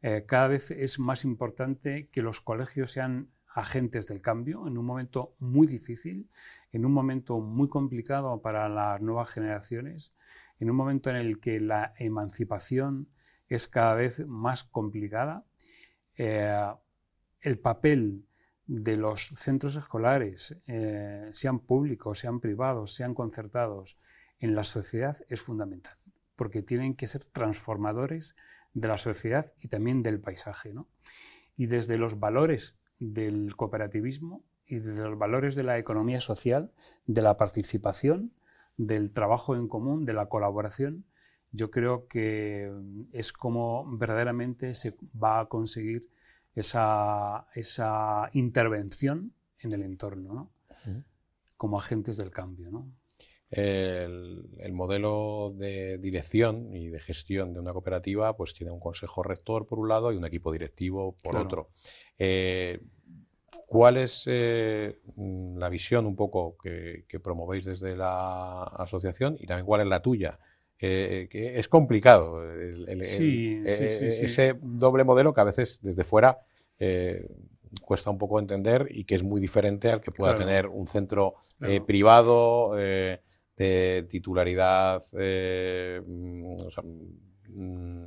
eh, 0.02 0.26
cada 0.28 0.48
vez 0.48 0.72
es 0.72 1.00
más 1.00 1.24
importante 1.24 2.10
que 2.10 2.22
los 2.22 2.42
colegios 2.42 2.92
sean 2.92 3.30
agentes 3.48 4.06
del 4.08 4.22
cambio 4.22 4.68
en 4.68 4.78
un 4.78 4.86
momento 4.86 5.36
muy 5.40 5.68
difícil, 5.68 6.30
en 6.72 6.86
un 6.86 6.94
momento 6.94 7.40
muy 7.40 7.68
complicado 7.68 8.42
para 8.42 8.70
las 8.70 9.02
nuevas 9.02 9.32
generaciones, 9.32 10.16
en 10.60 10.70
un 10.70 10.76
momento 10.76 11.10
en 11.10 11.16
el 11.16 11.40
que 11.40 11.60
la 11.60 11.94
emancipación 11.98 13.10
es 13.48 13.68
cada 13.68 13.96
vez 13.96 14.28
más 14.28 14.64
complicada. 14.64 15.46
Eh, 16.18 16.72
el 17.42 17.60
papel 17.60 18.27
de 18.67 18.97
los 18.97 19.30
centros 19.30 19.77
escolares, 19.77 20.58
eh, 20.67 21.27
sean 21.32 21.60
públicos, 21.60 22.19
sean 22.19 22.39
privados, 22.41 22.93
sean 22.93 23.13
concertados, 23.13 23.97
en 24.39 24.56
la 24.56 24.63
sociedad 24.63 25.17
es 25.30 25.41
fundamental, 25.41 25.97
porque 26.36 26.62
tienen 26.62 26.95
que 26.95 27.08
ser 27.08 27.23
transformadores 27.23 28.36
de 28.73 28.88
la 28.88 28.97
sociedad 28.97 29.53
y 29.60 29.69
también 29.69 30.03
del 30.03 30.19
paisaje. 30.19 30.73
Y 31.56 31.65
desde 31.65 31.97
los 31.97 32.19
valores 32.19 32.77
del 32.99 33.56
cooperativismo 33.56 34.43
y 34.65 34.80
desde 34.80 35.03
los 35.03 35.17
valores 35.17 35.56
de 35.56 35.63
la 35.63 35.80
economía 35.80 36.21
social, 36.21 36.71
de 37.06 37.21
la 37.21 37.38
participación, 37.38 38.34
del 38.75 39.12
trabajo 39.12 39.56
en 39.56 39.67
común, 39.67 40.06
de 40.06 40.13
la 40.13 40.27
colaboración, 40.27 41.06
yo 41.51 41.71
creo 41.71 42.08
que 42.08 42.71
es 43.12 43.34
como 43.34 43.97
verdaderamente 43.97 44.73
se 44.73 44.95
va 45.21 45.39
a 45.39 45.45
conseguir 45.47 46.08
esa, 46.58 47.48
esa 47.54 48.30
intervención 48.34 49.34
en 49.60 49.74
el 49.74 49.84
entorno, 49.84 50.34
¿no? 50.34 50.52
como 51.56 51.80
agentes 51.80 52.17
del 52.17 52.32
cambio. 52.32 52.72
¿no? 52.72 52.91
El, 53.50 54.50
el, 54.60 54.74
modelo 54.74 55.54
de 55.56 56.00
dirección 56.00 56.76
y 56.76 56.89
de 56.89 57.00
gestión 57.00 57.54
de 57.54 57.60
una 57.60 57.74
cooperativa 57.74 58.36
pues 58.36 58.54
tiene 58.54 58.72
un 58.72 58.80
consejo 58.80 59.24
rector 59.24 59.67
por 59.67 59.80
un 59.80 59.88
lado 59.88 60.12
y 60.12 60.17
un 60.17 60.26
equipo 60.26 60.52
directivo 60.52 61.15
por 61.24 61.34
claro. 61.34 61.46
otro. 61.46 61.70
Eh, 62.17 62.80
¿Cuál 63.67 63.98
es 63.98 64.24
eh, 64.28 65.00
la 65.15 65.70
visión 65.70 66.06
un 66.06 66.15
poco 66.15 66.58
que, 66.58 67.06
que, 67.08 67.20
promovéis 67.20 67.65
desde 67.65 67.96
la 67.96 68.63
asociación 68.63 69.36
y 69.39 69.46
también 69.46 69.65
cuál 69.65 69.82
es 69.82 69.88
la 69.88 70.02
tuya? 70.02 70.39
Eh, 70.80 71.28
que 71.32 71.58
es 71.58 71.68
complicado 71.68 72.44
el, 72.44 72.88
el, 72.88 73.04
sí, 73.04 73.63
el, 73.66 73.68
sí, 73.68 74.12
sí, 74.12 74.26
ese 74.26 74.60
doble 74.62 75.04
modelo 75.04 75.34
que 75.34 75.42
a 75.42 75.46
veces 75.46 75.80
desde 75.82 76.04
fuera 76.04 76.38
eh, 76.78 77.28
cuesta 77.82 78.12
un 78.12 78.20
poco 78.20 78.40
entender 78.40 78.88
y 78.92 79.06
que 79.06 79.16
es 79.16 79.24
muy 79.24 79.42
diferente 79.42 79.90
al 79.90 80.02
que 80.02 80.12
pueda 80.12 80.36
claro. 80.36 80.48
tener 80.48 80.68
un 80.68 80.86
centro 80.86 81.34
claro. 81.58 81.74
eh, 81.74 81.82
privado 81.82 82.74
eh, 82.78 83.22
de 83.56 84.06
titularidad 84.08 85.02
mm, 85.13 86.56
o 86.63 86.72
sea, 86.72 86.84
mm, 86.84 88.06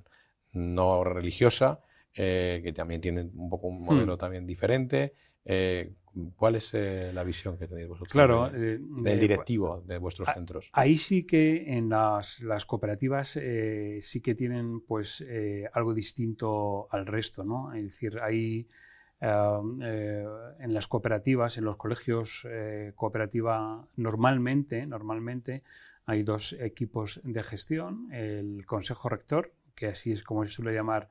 no 0.52 1.04
religiosa, 1.04 1.80
eh, 2.14 2.60
que 2.62 2.72
también 2.72 3.00
tiene 3.00 3.22
un 3.22 3.48
poco 3.48 3.68
un 3.68 3.84
modelo 3.84 4.14
hmm. 4.14 4.18
también 4.18 4.46
diferente. 4.46 5.14
Eh, 5.44 5.92
¿Cuál 6.36 6.56
es 6.56 6.74
eh, 6.74 7.12
la 7.12 7.22
visión 7.22 7.56
que 7.56 7.68
tenéis 7.68 7.88
vosotros 7.88 8.12
claro, 8.12 8.50
de, 8.50 8.78
del 8.78 9.20
directivo 9.20 9.82
de 9.86 9.98
vuestros 9.98 10.28
a, 10.28 10.34
centros? 10.34 10.70
Ahí 10.72 10.96
sí 10.96 11.24
que 11.24 11.74
en 11.76 11.88
las, 11.88 12.40
las 12.40 12.66
cooperativas 12.66 13.38
sí 14.00 14.20
que 14.20 14.34
tienen 14.34 14.80
pues 14.80 15.24
algo 15.72 15.94
distinto 15.94 16.88
al 16.90 17.06
resto, 17.06 17.44
¿no? 17.44 17.72
Es 17.72 17.84
decir, 17.84 18.18
hay 18.20 18.66
en 19.20 20.74
las 20.74 20.86
cooperativas, 20.88 21.58
en 21.58 21.64
los 21.64 21.76
colegios 21.76 22.46
cooperativa, 22.94 23.84
normalmente, 23.96 24.86
normalmente 24.86 25.62
hay 26.06 26.24
dos 26.24 26.54
equipos 26.54 27.20
de 27.22 27.42
gestión, 27.44 28.12
el 28.12 28.66
consejo 28.66 29.08
rector, 29.08 29.52
que 29.76 29.86
así 29.86 30.10
es 30.10 30.24
como 30.24 30.44
se 30.44 30.52
suele 30.52 30.74
llamar 30.74 31.08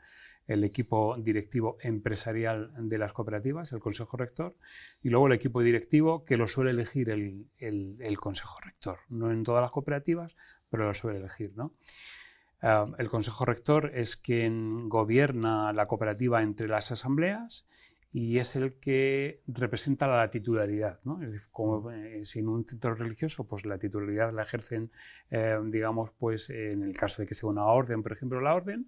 el 0.50 0.64
equipo 0.64 1.16
directivo 1.20 1.78
empresarial 1.80 2.74
de 2.76 2.98
las 2.98 3.14
cooperativas, 3.14 3.72
el 3.72 3.80
Consejo 3.80 4.18
Rector, 4.18 4.56
y 5.04 5.10
luego 5.10 5.28
el 5.28 5.34
equipo 5.34 5.62
directivo 5.62 6.26
que 6.26 6.38
lo 6.38 6.48
suele 6.48 6.72
elegir 6.72 7.12
el, 7.12 8.18
Consejo 8.20 8.60
Rector. 8.66 8.98
No 9.10 9.32
en 9.32 9.44
todas 9.44 9.62
las 9.62 9.70
cooperativas, 9.70 10.36
pero 10.68 10.86
lo 10.86 10.94
suele 10.96 11.20
elegir. 11.20 11.54
¿no? 11.56 11.76
Uh, 12.64 12.96
el 12.98 13.10
Consejo 13.10 13.46
Rector 13.46 13.92
es 13.94 14.18
quien 14.18 14.90
gobierna 14.90 15.72
la 15.72 15.88
cooperativa 15.88 16.42
entre 16.42 16.68
las 16.68 16.92
asambleas 16.92 17.68
y 18.12 18.40
es 18.40 18.56
el 18.56 18.80
que 18.80 19.44
representa 19.46 20.08
la 20.08 20.32
titularidad. 20.32 21.00
¿no? 21.04 21.22
Es 21.22 21.32
decir, 21.32 21.50
como 21.52 21.92
eh, 21.92 22.26
si 22.26 22.40
en 22.40 22.48
un 22.48 22.66
centro 22.66 22.96
religioso, 22.96 23.46
pues 23.48 23.68
la 23.68 23.78
titularidad 23.78 24.32
la 24.32 24.42
ejercen, 24.42 24.92
eh, 25.30 25.60
digamos, 25.66 26.10
pues 26.18 26.50
en 26.50 26.82
el 26.82 26.98
caso 26.98 27.22
de 27.22 27.28
que 27.28 27.36
sea 27.36 27.50
una 27.50 27.66
orden, 27.66 28.02
por 28.02 28.14
ejemplo, 28.14 28.42
la 28.42 28.56
orden, 28.56 28.88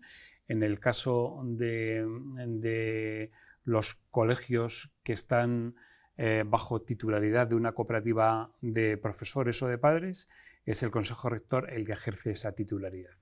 en 0.52 0.64
el 0.64 0.82
caso 0.82 1.42
de, 1.46 2.06
de 2.46 3.32
los 3.64 3.94
colegios 4.12 4.92
que 5.02 5.14
están 5.14 5.76
eh, 6.18 6.44
bajo 6.46 6.82
titularidad 6.82 7.48
de 7.48 7.56
una 7.56 7.72
cooperativa 7.72 8.52
de 8.60 8.98
profesores 8.98 9.64
o 9.64 9.68
de 9.68 9.78
padres, 9.78 10.28
es 10.66 10.84
el 10.84 10.92
Consejo 10.92 11.30
Rector 11.30 11.72
el 11.72 11.86
que 11.86 11.94
ejerce 11.94 12.32
esa 12.32 12.52
titularidad. 12.52 13.14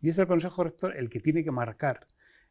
Y 0.00 0.08
es 0.08 0.18
el 0.18 0.26
Consejo 0.26 0.64
Rector 0.64 0.96
el 0.96 1.10
que 1.10 1.20
tiene 1.20 1.44
que 1.44 1.50
marcar 1.50 2.06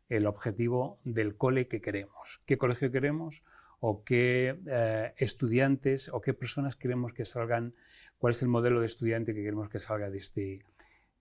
el 0.08 0.28
objetivo 0.28 1.00
del 1.04 1.36
cole 1.36 1.67
que 1.67 1.82
queremos. 1.82 2.39
¿Qué 2.45 2.60
colegio 2.60 2.91
queremos? 2.91 3.43
¿O 3.80 4.04
qué 4.04 4.60
eh, 4.67 5.13
estudiantes 5.17 6.10
o 6.13 6.21
qué 6.21 6.36
personas 6.36 6.76
queremos 6.76 7.12
que 7.12 7.26
salgan? 7.26 7.73
¿Cuál 8.19 8.32
es 8.32 8.43
el 8.43 8.50
modelo 8.50 8.82
de 8.82 8.86
estudiante 8.86 9.34
que 9.34 9.41
queremos 9.41 9.67
que 9.67 9.80
salga 9.80 10.12
de 10.12 10.17
este? 10.17 10.60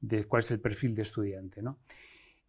De, 0.00 0.26
¿Cuál 0.26 0.40
es 0.40 0.50
el 0.50 0.60
perfil 0.60 0.94
de 0.94 1.00
estudiante? 1.00 1.62
¿no? 1.62 1.78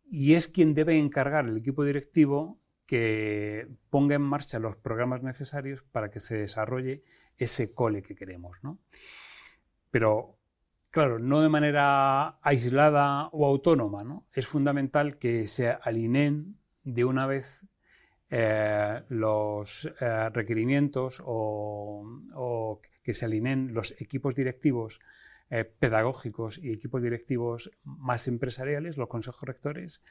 Y 0.10 0.34
es 0.34 0.48
quien 0.48 0.74
debe 0.74 0.98
encargar 0.98 1.46
el 1.46 1.58
equipo 1.58 1.84
directivo 1.84 2.60
que 2.86 3.68
ponga 3.90 4.16
en 4.16 4.22
marcha 4.22 4.60
los 4.60 4.78
programas 4.78 5.22
necesarios 5.22 5.84
para 5.84 6.10
que 6.10 6.20
se 6.20 6.38
desarrolle 6.38 7.04
ese 7.38 7.74
cole 7.74 8.02
que 8.02 8.16
queremos. 8.16 8.64
¿no? 8.64 8.80
Pero, 9.92 10.38
claro, 10.90 11.20
no 11.20 11.42
de 11.42 11.50
manera 11.50 12.40
aislada 12.42 13.28
o 13.28 13.46
autónoma. 13.46 14.04
¿no? 14.04 14.26
Es 14.32 14.48
fundamental 14.48 15.18
que 15.18 15.48
se 15.48 15.70
alineen 15.70 16.58
de 16.84 17.04
una 17.04 17.28
vez 17.28 17.68
eh, 18.30 19.04
los 19.10 19.92
eh, 20.00 20.30
requerimientos 20.30 21.22
o, 21.26 22.04
o, 22.34 22.82
que 23.04 23.14
se 23.14 23.26
alineen 23.26 23.74
los 23.74 23.94
equipos 24.00 24.36
directivos 24.36 25.00
eh, 25.50 25.64
pedagógicos 25.64 26.58
y 26.58 26.72
equipos 26.72 27.02
directivos 27.02 27.72
más 27.84 28.28
empresariales, 28.28 28.98
los 28.98 29.08
consejos 29.08 29.44
rectores, 29.48 30.04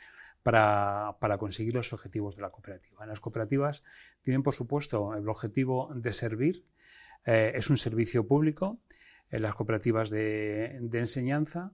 para, 0.42 1.16
para, 1.20 1.38
conseguir 1.38 1.75
los 1.75 1.92
objetivos 1.92 2.37
de 2.37 2.42
la 2.42 2.51
cooperativa. 2.51 3.05
Las 3.05 3.20
cooperativas 3.20 3.83
tienen, 4.22 4.42
por 4.42 4.55
supuesto, 4.55 5.14
el 5.14 5.29
objetivo 5.29 5.90
de 5.94 6.12
servir, 6.12 6.64
eh, 7.25 7.53
es 7.55 7.68
un 7.68 7.77
servicio 7.77 8.27
público, 8.27 8.81
en 9.31 9.42
las 9.42 9.55
cooperativas 9.55 10.11
de, 10.11 10.77
enseñanza, 10.92 11.72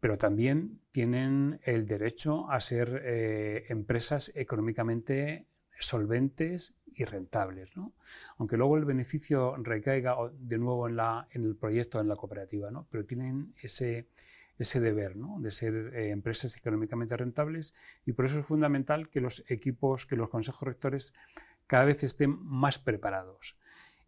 pero 0.00 0.18
también 0.18 0.80
tienen 0.90 1.60
el 1.62 1.86
derecho 1.86 2.50
a 2.50 2.60
ser 2.60 3.02
eh, 3.04 3.64
empresas 3.68 4.32
económicamente 4.34 5.46
solventes 5.78 6.74
y 6.96 7.04
rentables. 7.04 7.76
¿no? 7.76 7.92
Aunque 8.38 8.56
luego 8.56 8.76
el 8.76 8.84
beneficio 8.84 9.56
recaiga 9.56 10.16
de 10.38 10.58
nuevo 10.58 10.88
en, 10.88 10.96
la, 10.96 11.28
en 11.30 11.44
el 11.44 11.56
proyecto, 11.56 12.00
en 12.00 12.08
la 12.08 12.16
cooperativa, 12.16 12.70
¿no? 12.70 12.86
pero 12.90 13.04
tienen 13.04 13.54
ese, 13.60 14.06
ese 14.58 14.80
deber 14.80 15.16
¿no? 15.16 15.40
de 15.40 15.50
ser 15.50 15.92
eh, 15.94 16.10
empresas 16.10 16.56
económicamente 16.56 17.16
rentables 17.16 17.74
y 18.06 18.12
por 18.12 18.24
eso 18.24 18.40
es 18.40 18.46
fundamental 18.46 19.08
que 19.08 19.20
los 19.20 19.44
equipos, 19.48 20.06
que 20.06 20.16
los 20.16 20.28
consejos 20.28 20.66
rectores 20.66 21.14
cada 21.66 21.84
vez 21.84 22.02
estén 22.04 22.38
más 22.42 22.78
preparados 22.78 23.56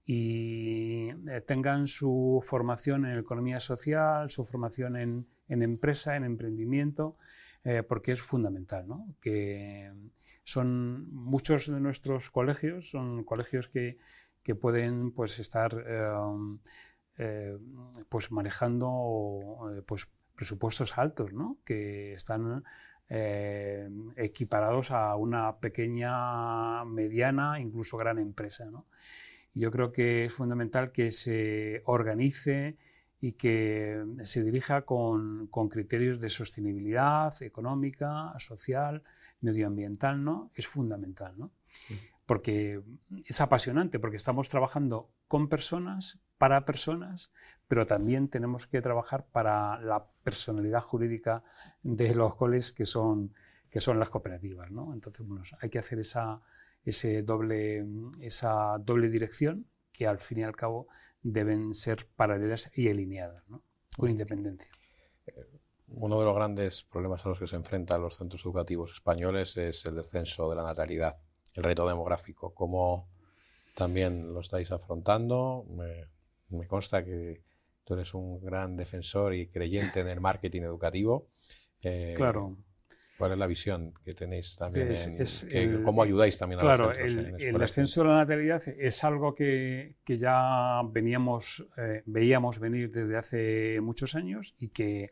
y 0.06 1.08
eh, 1.28 1.40
tengan 1.46 1.86
su 1.86 2.42
formación 2.44 3.06
en 3.06 3.18
economía 3.18 3.60
social, 3.60 4.30
su 4.30 4.44
formación 4.44 4.96
en, 4.96 5.26
en 5.48 5.62
empresa, 5.62 6.16
en 6.16 6.24
emprendimiento, 6.24 7.16
eh, 7.64 7.82
porque 7.82 8.12
es 8.12 8.20
fundamental 8.20 8.86
¿no? 8.86 9.14
que 9.22 9.90
son 10.44 11.12
muchos 11.12 11.66
de 11.66 11.80
nuestros 11.80 12.30
colegios, 12.30 12.90
son 12.90 13.24
colegios 13.24 13.68
que, 13.68 13.98
que 14.44 14.54
pueden 14.54 15.10
pues, 15.10 15.38
estar 15.40 15.84
eh, 15.86 16.12
eh, 17.16 17.58
pues, 18.08 18.30
manejando 18.30 19.72
eh, 19.72 19.82
pues, 19.84 20.06
presupuestos 20.36 20.96
altos, 20.98 21.32
¿no? 21.32 21.58
que 21.64 22.12
están 22.12 22.62
equiparados 24.16 24.90
a 24.90 25.14
una 25.14 25.58
pequeña, 25.58 26.84
mediana, 26.84 27.60
incluso 27.60 27.96
gran 27.96 28.18
empresa. 28.18 28.64
¿no? 28.64 28.86
Yo 29.52 29.70
creo 29.70 29.92
que 29.92 30.24
es 30.24 30.32
fundamental 30.32 30.90
que 30.90 31.10
se 31.12 31.82
organice 31.84 32.76
y 33.20 33.32
que 33.32 34.04
se 34.22 34.42
dirija 34.42 34.82
con, 34.82 35.46
con 35.46 35.68
criterios 35.68 36.18
de 36.18 36.28
sostenibilidad 36.28 37.32
económica, 37.42 38.34
social, 38.38 39.02
medioambiental, 39.44 40.22
¿no? 40.22 40.50
Es 40.54 40.66
fundamental, 40.66 41.38
¿no? 41.38 41.52
Porque 42.26 42.82
es 43.26 43.40
apasionante, 43.40 43.98
porque 43.98 44.16
estamos 44.16 44.48
trabajando 44.48 45.10
con 45.28 45.48
personas, 45.48 46.20
para 46.38 46.64
personas, 46.64 47.30
pero 47.68 47.86
también 47.86 48.28
tenemos 48.28 48.66
que 48.66 48.82
trabajar 48.82 49.26
para 49.26 49.80
la 49.80 50.06
personalidad 50.24 50.80
jurídica 50.80 51.44
de 51.82 52.14
los 52.14 52.34
coles 52.34 52.72
que 52.72 52.86
son, 52.86 53.34
que 53.70 53.80
son 53.80 53.98
las 53.98 54.10
cooperativas, 54.10 54.70
¿no? 54.70 54.92
Entonces, 54.92 55.26
bueno, 55.26 55.44
hay 55.60 55.70
que 55.70 55.78
hacer 55.78 55.98
esa, 55.98 56.40
ese 56.84 57.22
doble, 57.22 57.86
esa 58.20 58.78
doble 58.78 59.08
dirección 59.08 59.66
que 59.92 60.06
al 60.06 60.18
fin 60.18 60.38
y 60.38 60.42
al 60.42 60.56
cabo 60.56 60.88
deben 61.22 61.72
ser 61.72 62.06
paralelas 62.16 62.70
y 62.74 62.88
alineadas, 62.88 63.48
¿no? 63.48 63.62
con 63.96 64.10
independencia. 64.10 64.72
Uno 65.96 66.18
de 66.18 66.24
los 66.24 66.34
grandes 66.34 66.82
problemas 66.82 67.24
a 67.24 67.28
los 67.28 67.38
que 67.38 67.46
se 67.46 67.56
enfrentan 67.56 68.02
los 68.02 68.16
centros 68.16 68.44
educativos 68.44 68.92
españoles 68.92 69.56
es 69.56 69.84
el 69.86 69.96
descenso 69.96 70.48
de 70.50 70.56
la 70.56 70.62
natalidad, 70.62 71.14
el 71.54 71.62
reto 71.62 71.86
demográfico. 71.86 72.54
¿Cómo 72.54 73.08
también 73.74 74.32
lo 74.32 74.40
estáis 74.40 74.72
afrontando? 74.72 75.64
Me, 75.70 76.06
me 76.50 76.66
consta 76.66 77.04
que 77.04 77.42
tú 77.84 77.94
eres 77.94 78.14
un 78.14 78.40
gran 78.40 78.76
defensor 78.76 79.34
y 79.34 79.48
creyente 79.48 80.00
en 80.00 80.08
el 80.08 80.20
marketing 80.20 80.62
educativo. 80.62 81.28
Eh, 81.82 82.14
claro. 82.16 82.56
¿Cuál 83.16 83.32
es 83.32 83.38
la 83.38 83.46
visión 83.46 83.94
que 84.04 84.12
tenéis 84.12 84.56
también? 84.56 84.92
en, 85.50 85.82
¿Cómo 85.84 86.02
ayudáis 86.02 86.36
también 86.36 86.60
a 86.60 86.64
los 86.64 86.76
centros? 86.76 86.98
El, 86.98 87.36
el 87.40 87.58
descenso 87.58 88.02
de 88.02 88.08
la 88.08 88.16
natalidad 88.16 88.62
es 88.66 89.04
algo 89.04 89.34
que, 89.34 89.94
que 90.04 90.16
ya 90.16 90.80
veníamos, 90.90 91.64
eh, 91.76 92.02
veíamos 92.06 92.58
venir 92.58 92.90
desde 92.90 93.16
hace 93.16 93.80
muchos 93.80 94.16
años 94.16 94.54
y 94.58 94.68
que, 94.68 95.10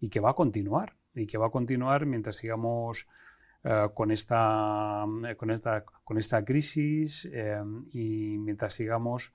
y 0.00 0.08
que 0.08 0.20
va 0.20 0.30
a 0.30 0.34
continuar. 0.34 0.96
Y 1.14 1.26
que 1.26 1.38
va 1.38 1.48
a 1.48 1.50
continuar 1.50 2.06
mientras 2.06 2.36
sigamos 2.36 3.06
eh, 3.64 3.88
con, 3.94 4.10
esta, 4.10 5.04
con, 5.36 5.50
esta, 5.50 5.84
con 5.84 6.18
esta 6.18 6.44
crisis 6.44 7.28
eh, 7.32 7.60
y 7.92 8.38
mientras 8.38 8.74
sigamos 8.74 9.32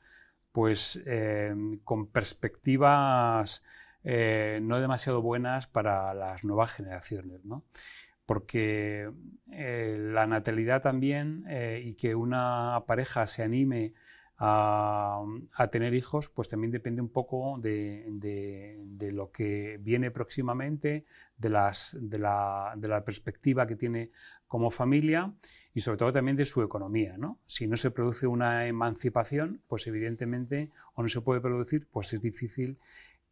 pues, 0.51 1.03
con 1.83 2.07
perspectivas 2.07 3.61
no 4.03 4.79
demasiado 4.79 5.21
buenas 5.21 5.67
para 5.67 6.13
las 6.13 6.45
nuevas 6.45 6.71
generaciones. 6.73 7.43
¿no? 7.43 7.63
porque 8.25 9.11
eh, 9.51 9.97
la 9.99 10.25
natalidad 10.27 10.81
también 10.81 11.45
eh, 11.47 11.81
y 11.83 11.95
que 11.95 12.15
una 12.15 12.83
pareja 12.87 13.27
se 13.27 13.43
anime 13.43 13.93
a, 14.37 15.23
tener 15.71 15.93
hijos, 15.93 16.29
pues 16.29 16.49
también 16.49 16.71
depende 16.71 17.01
un 17.01 17.09
poco 17.09 17.57
de, 17.59 19.09
lo 19.11 19.31
que 19.31 19.79
viene 19.81 20.11
próximamente, 20.11 21.05
de, 21.37 21.49
las, 21.49 21.97
de, 21.99 22.19
la, 22.19 22.73
de, 22.75 22.87
la, 22.87 23.03
perspectiva 23.03 23.65
que 23.65 23.75
tiene 23.75 24.11
como 24.47 24.71
familia 24.71 25.33
y 25.73 25.79
sobre 25.79 25.97
todo 25.97 26.11
también 26.11 26.35
de 26.35 26.45
su 26.45 26.61
economía. 26.61 27.17
¿no? 27.17 27.39
Si 27.45 27.67
no 27.67 27.77
se 27.77 27.91
produce 27.91 28.27
una 28.27 28.65
emancipación, 28.65 29.61
pues 29.67 29.87
evidentemente, 29.87 30.71
o 30.93 31.01
no 31.01 31.07
se 31.07 31.21
puede 31.21 31.41
producir, 31.41 31.87
pues 31.89 32.13
es 32.13 32.21
difícil 32.21 32.77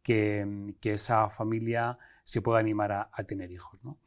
que, 0.02 0.74
esa 0.82 1.28
familia 1.28 1.98
se 2.22 2.40
pueda 2.40 2.58
animar 2.60 2.92
a, 2.92 3.10
a 3.12 3.24
tener 3.24 3.50
hijos. 3.50 3.78
¿no? 3.84 3.98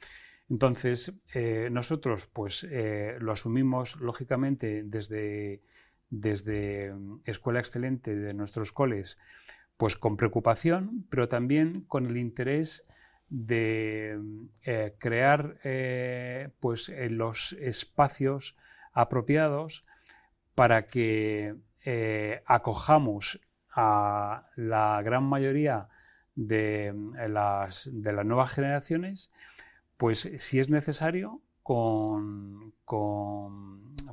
Entonces, 0.50 1.14
eh, 1.34 1.70
nosotros 1.72 2.28
pues 2.32 2.66
eh, 2.70 3.18
lo 3.20 3.34
asumimos 3.34 4.00
lógicamente 4.00 4.84
desde, 4.84 5.62
desde 6.10 6.94
mm, 6.94 7.22
Escuela 7.26 7.60
Excelente 7.60 8.16
de 8.16 8.34
nuestros 8.34 8.72
coles, 8.72 9.18
pues 9.78 9.96
con 9.96 10.18
preocupación, 10.18 11.06
pero 11.10 11.28
también 11.28 11.82
con 11.82 12.06
el 12.06 12.18
interés 12.18 12.86
de 13.30 14.18
mm, 14.20 14.46
eh, 14.64 14.96
crear 14.98 15.60
pues 16.60 16.92
los 17.10 17.54
espacios 17.54 18.56
apropiados 18.94 19.84
para 20.56 20.88
que 20.88 21.56
acojamos 22.46 23.40
a 23.70 24.50
la 24.56 25.02
gran 25.04 25.24
mayoría 25.24 25.88
de 26.36 26.94
mm, 26.94 27.16
las, 27.30 27.90
de 27.92 28.14
las 28.14 28.26
nuevas 28.26 28.54
generaciones 28.54 29.32
pues 29.98 30.30
si 30.38 30.60
es 30.60 30.70
necesario, 30.70 31.42
con, 31.68 32.74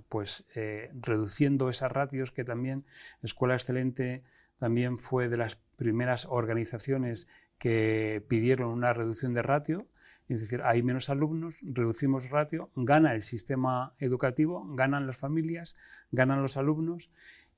pues, 0.09 0.45
eh, 0.57 0.91
reduciendo 1.01 1.69
esas 1.69 1.93
ratios 1.93 2.33
que 2.33 2.43
también 2.43 2.85
Escuela 3.23 3.55
Excelente 3.55 4.25
también 4.59 4.99
fue 4.99 5.29
de 5.29 5.37
las 5.37 5.55
primeras 5.77 6.27
organizaciones 6.29 7.29
que 7.59 8.25
pidieron 8.29 8.71
una 8.71 8.93
reducción 8.93 9.35
de 9.35 9.43
ratio, 9.43 9.85
es 10.29 10.41
decir, 10.41 10.63
hay 10.63 10.83
menos 10.83 11.11
alumnos, 11.11 11.59
reducimos 11.63 12.31
ratio, 12.31 12.71
gana 12.75 13.15
el 13.15 13.23
sistema 13.23 13.95
educativo, 14.01 14.67
ganan 14.75 15.07
las 15.07 15.19
familias, 15.19 15.77
ganan 16.11 16.43
los 16.43 16.57
alumnos 16.57 17.11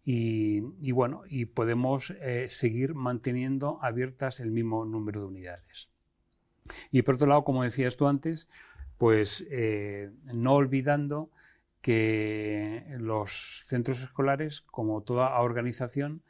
y, 0.05 0.61
bueno, 0.93 1.23
y 1.27 1.47
podemos 1.47 2.11
eh, 2.21 2.49
seguir 2.49 2.95
manteniendo 2.95 3.79
abiertas 3.83 4.41
el 4.41 4.51
mismo 4.51 4.85
número 4.85 5.21
de 5.21 5.27
unidades. 5.27 5.91
Y 6.91 7.03
por 7.03 7.15
otro 7.15 7.29
lado, 7.29 7.45
como 7.45 7.63
decías 7.63 7.97
tú 7.97 8.07
antes, 8.07 8.49
pues 8.99 9.47
eh, 9.51 10.11
no 10.35 10.55
olvidando 10.55 11.31
que 11.81 12.85
los 12.99 13.63
centros 13.65 14.03
escolares, 14.03 14.61
como 14.61 15.03
toda 15.03 15.39
organización, 15.41 16.23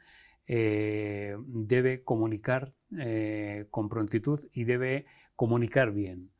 eh, 0.45 1.35
debe 1.47 2.03
comunicar 2.03 2.73
eh, 2.97 3.65
con 3.71 3.89
prontitud 3.89 4.39
y 4.53 4.65
debe 4.65 5.05
comunicar 5.35 5.91
bien. 5.91 6.31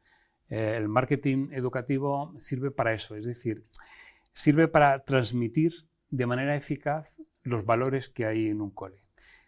el 0.50 0.88
marketing 0.88 1.50
educativo 1.52 2.34
sirve 2.38 2.72
para 2.72 2.94
eso, 2.94 3.18
es 3.18 3.26
decir, 3.26 3.66
sirve 4.32 4.68
para 4.70 5.04
transmitir 5.04 5.74
de 6.10 6.26
manera 6.26 6.56
eficaz 6.56 7.22
los 7.44 7.66
valores 7.66 8.08
que 8.08 8.26
hay 8.26 8.48
en 8.48 8.62
un 8.62 8.72
cole. 8.72 9.00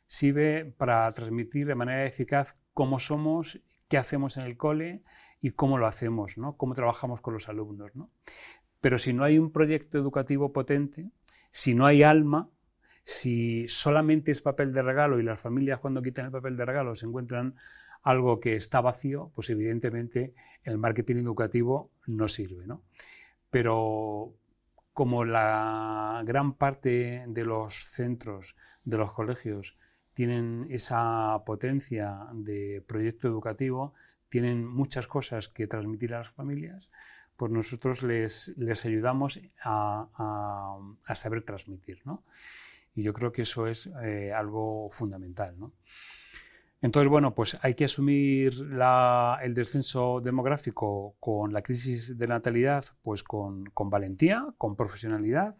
Sirve 0.08 0.65
para 0.78 1.10
transmitir 1.12 1.68
de 1.68 1.76
manera 1.76 2.06
eficaz 2.06 2.58
cómo 2.74 3.00
somos 3.00 3.62
qué 3.89 3.97
hacemos 3.97 4.38
en 4.38 4.43
el 4.43 4.56
cole 4.56 5.04
y 5.41 5.52
cómo 5.52 5.78
lo 5.78 5.88
hacemos, 5.88 6.38
¿no? 6.38 6.56
cómo 6.56 6.73
trabajamos 6.75 7.19
con 7.19 7.34
los 7.34 7.49
alumnos. 7.49 7.93
¿no? 7.95 8.10
Pero 8.80 8.97
si 8.97 9.12
no 9.12 9.23
hay 9.23 9.38
un 9.38 9.52
proyecto 9.52 9.97
educativo 9.97 10.54
potente, 10.54 11.10
si 11.49 11.73
no 11.73 11.86
hay 11.86 12.04
alma, 12.04 12.49
si 13.04 13.67
solamente 13.67 14.32
es 14.32 14.41
papel 14.41 14.71
de 14.71 14.84
regalo 14.84 15.19
y 15.19 15.23
las 15.23 15.41
familias 15.41 15.80
cuando 15.80 16.02
quitan 16.02 16.28
el 16.28 16.32
papel 16.32 16.56
de 16.56 16.65
regalo 16.65 16.95
se 16.95 17.08
encuentran 17.08 17.56
algo 18.04 18.39
que 18.39 18.56
está 18.56 18.80
vacío, 18.80 19.32
pues 19.34 19.49
evidentemente 19.49 20.34
el 20.63 20.78
marketing 20.78 21.15
educativo 21.15 21.91
no 22.06 22.28
sirve. 22.28 22.67
¿no? 22.67 22.84
Pero 23.49 24.36
como 24.93 25.25
la 25.25 26.21
gran 26.25 26.54
parte 26.54 27.25
de 27.28 27.45
los 27.45 27.86
centros, 27.86 28.56
de 28.84 28.97
los 28.97 29.12
colegios, 29.13 29.75
tienen 30.20 30.68
esa 30.70 31.42
potencia 31.46 32.28
de 32.34 32.84
proyecto 32.86 33.30
educativo, 33.30 33.94
tienen 34.28 34.68
muchas 34.68 35.08
cosas 35.08 35.48
que 35.48 35.66
transmitir 35.66 36.14
a 36.14 36.18
las 36.18 36.30
familias, 36.32 36.92
pues 37.38 37.54
nosotros 37.54 38.04
les, 38.04 38.54
ayudamos 38.86 39.40
a, 39.64 40.76
saber 41.16 41.44
transmitir. 41.44 42.02
¿no? 42.04 42.26
Y 42.96 43.04
yo 43.04 43.14
creo 43.14 43.32
que 43.32 43.44
eso 43.44 43.66
es 43.66 43.90
eh, 44.04 44.34
algo 44.36 44.90
fundamental. 44.92 45.58
¿no? 45.58 45.72
Entonces, 46.82 47.10
bueno, 47.10 47.34
pues 47.34 47.58
hay 47.62 47.76
que 47.76 47.86
asumir 47.86 48.52
el 49.42 49.54
descenso 49.54 50.20
demográfico 50.20 51.16
con 51.22 51.54
la 51.54 51.62
crisis 51.62 52.18
de 52.18 52.28
natalidad, 52.28 52.84
pues 53.04 53.24
con 53.24 53.63
valentía, 53.74 54.46
con 54.58 54.76
profesionalidad, 54.76 55.56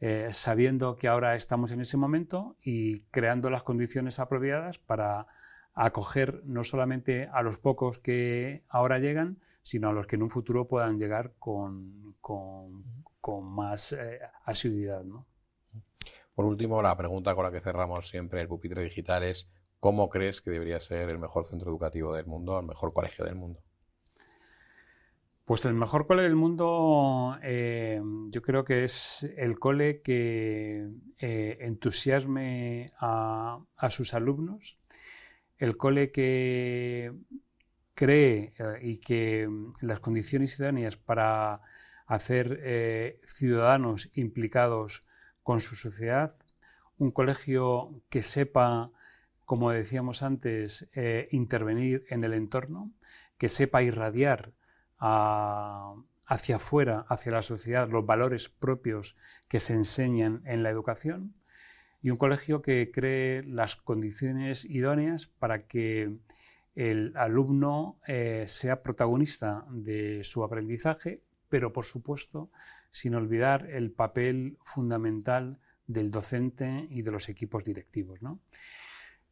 eh, 0.00 0.28
sabiendo 0.32 0.96
que 0.96 1.08
ahora 1.08 1.34
estamos 1.34 1.72
en 1.72 1.80
ese 1.80 1.96
momento 1.96 2.56
y 2.62 3.00
creando 3.10 3.50
las 3.50 3.62
condiciones 3.62 4.18
apropiadas 4.18 4.78
para 4.78 5.26
acoger 5.74 6.42
no 6.44 6.64
solamente 6.64 7.28
a 7.32 7.42
los 7.42 7.58
pocos 7.58 7.98
que 7.98 8.64
ahora 8.68 8.98
llegan, 8.98 9.38
sino 9.62 9.90
a 9.90 9.92
los 9.92 10.06
que 10.06 10.16
en 10.16 10.22
un 10.22 10.30
futuro 10.30 10.66
puedan 10.66 10.98
llegar 10.98 11.34
con, 11.38 12.14
más 13.42 13.92
eh, 13.92 14.20
asiduidad. 14.44 15.04
Por 16.34 16.44
último, 16.44 16.80
la 16.80 16.96
pregunta 16.96 17.34
con 17.34 17.44
la 17.44 17.52
que 17.52 17.60
cerramos 17.60 18.08
siempre 18.08 18.40
el 18.40 18.48
pupitre 18.48 18.82
digital 18.82 19.22
es 19.22 19.50
¿cómo 19.80 20.08
crees 20.08 20.40
que 20.40 20.50
debería 20.50 20.80
ser 20.80 21.10
el 21.10 21.18
mejor 21.18 21.44
centro 21.44 21.70
educativo 21.70 22.14
del 22.14 22.26
mundo, 22.26 22.58
el 22.58 22.66
mejor 22.66 22.92
colegio 22.92 23.24
del 23.24 23.34
mundo? 23.34 23.60
Pues 25.50 25.64
el 25.64 25.74
mejor 25.74 26.06
cole 26.06 26.22
del 26.22 26.36
mundo 26.36 27.36
eh, 27.42 28.00
yo 28.28 28.40
creo 28.40 28.64
que 28.64 28.84
es 28.84 29.28
el 29.36 29.58
cole 29.58 30.00
que 30.00 30.88
eh, 31.18 31.58
entusiasme 31.62 32.86
a, 33.00 33.58
sus 33.88 34.14
alumnos, 34.14 34.78
el 35.58 35.76
cole 35.76 36.12
que 36.12 37.12
cree 37.96 38.54
eh, 38.60 38.78
y 38.80 38.98
que 38.98 39.48
las 39.82 39.98
condiciones 39.98 40.56
idóneas 40.56 40.96
para 40.96 41.62
hacer 42.06 43.18
ciudadanos 43.24 44.08
implicados 44.14 45.00
con 45.42 45.58
su 45.58 45.74
sociedad, 45.74 46.32
un 46.96 47.10
colegio 47.10 48.00
que 48.08 48.22
sepa, 48.22 48.92
como 49.46 49.72
decíamos 49.72 50.22
antes, 50.22 50.88
intervenir 51.32 52.04
en 52.08 52.22
el 52.22 52.34
entorno, 52.34 52.92
que 53.36 53.48
sepa 53.48 53.82
irradiar 53.82 54.52
hacia 55.00 56.56
afuera, 56.56 57.06
hacia 57.08 57.32
la 57.32 57.42
sociedad, 57.42 57.88
los 57.88 58.06
valores 58.06 58.48
propios 58.48 59.16
que 59.48 59.60
se 59.60 59.74
enseñan 59.74 60.42
en 60.44 60.62
la 60.62 60.70
educación 60.70 61.32
y 62.02 62.10
un 62.10 62.16
colegio 62.16 62.62
que 62.62 62.90
cree 62.92 63.42
las 63.42 63.76
condiciones 63.76 64.64
idóneas 64.64 65.26
para 65.26 65.66
que 65.66 66.16
el 66.74 67.12
alumno 67.16 67.98
eh, 68.06 68.44
sea 68.46 68.82
protagonista 68.82 69.66
de 69.70 70.22
su 70.22 70.44
aprendizaje, 70.44 71.22
pero 71.48 71.72
por 71.72 71.84
supuesto 71.84 72.50
sin 72.90 73.14
olvidar 73.14 73.68
el 73.70 73.92
papel 73.92 74.58
fundamental 74.62 75.58
del 75.86 76.10
docente 76.10 76.86
y 76.90 77.02
de 77.02 77.10
los 77.10 77.28
equipos 77.28 77.64
directivos. 77.64 78.20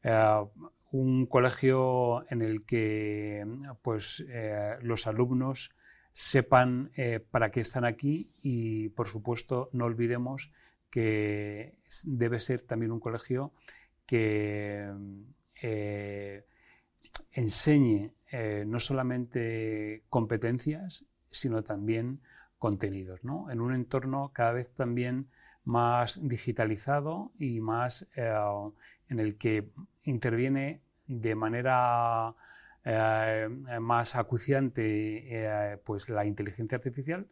Eh, 0.03 0.45
un 0.91 1.27
colegio 1.27 2.25
en 2.31 2.43
el 2.43 2.65
que 2.65 3.47
pues, 3.83 4.25
eh, 4.29 4.77
los 4.83 5.07
alumnos 5.07 5.71
sepan 6.13 6.91
eh, 6.97 7.21
para 7.21 7.51
qué 7.51 7.61
están 7.61 7.85
aquí 7.85 8.31
y, 8.41 8.89
por 8.91 9.07
supuesto, 9.07 9.69
no 9.73 9.85
olvidemos 9.85 10.51
que 10.91 11.75
debe 12.05 12.41
ser 12.41 12.63
también 12.63 12.93
un 12.93 13.01
colegio 13.01 13.53
que 14.07 14.91
eh, 15.63 16.45
enseñe 17.33 18.15
no 18.67 18.79
solamente 18.79 20.05
competencias, 20.11 21.07
sino 21.31 21.63
también 21.63 22.21
contenidos, 22.59 23.21
en 23.23 23.61
un 23.61 23.75
entorno 23.75 24.33
cada 24.35 24.53
vez 24.53 24.75
también 24.75 25.29
más 25.65 26.21
digitalizado 26.23 27.33
y 27.39 27.61
más 27.61 28.07
en 28.15 29.19
el 29.19 29.39
que 29.39 29.71
interviene 30.09 30.83
de 31.07 31.35
manera 31.35 32.35
eh, 32.85 33.49
más 33.81 34.17
acuciante 34.17 35.23
eh, 35.27 35.79
pues 35.85 36.09
la 36.09 36.25
inteligencia 36.25 36.77
artificial, 36.77 37.29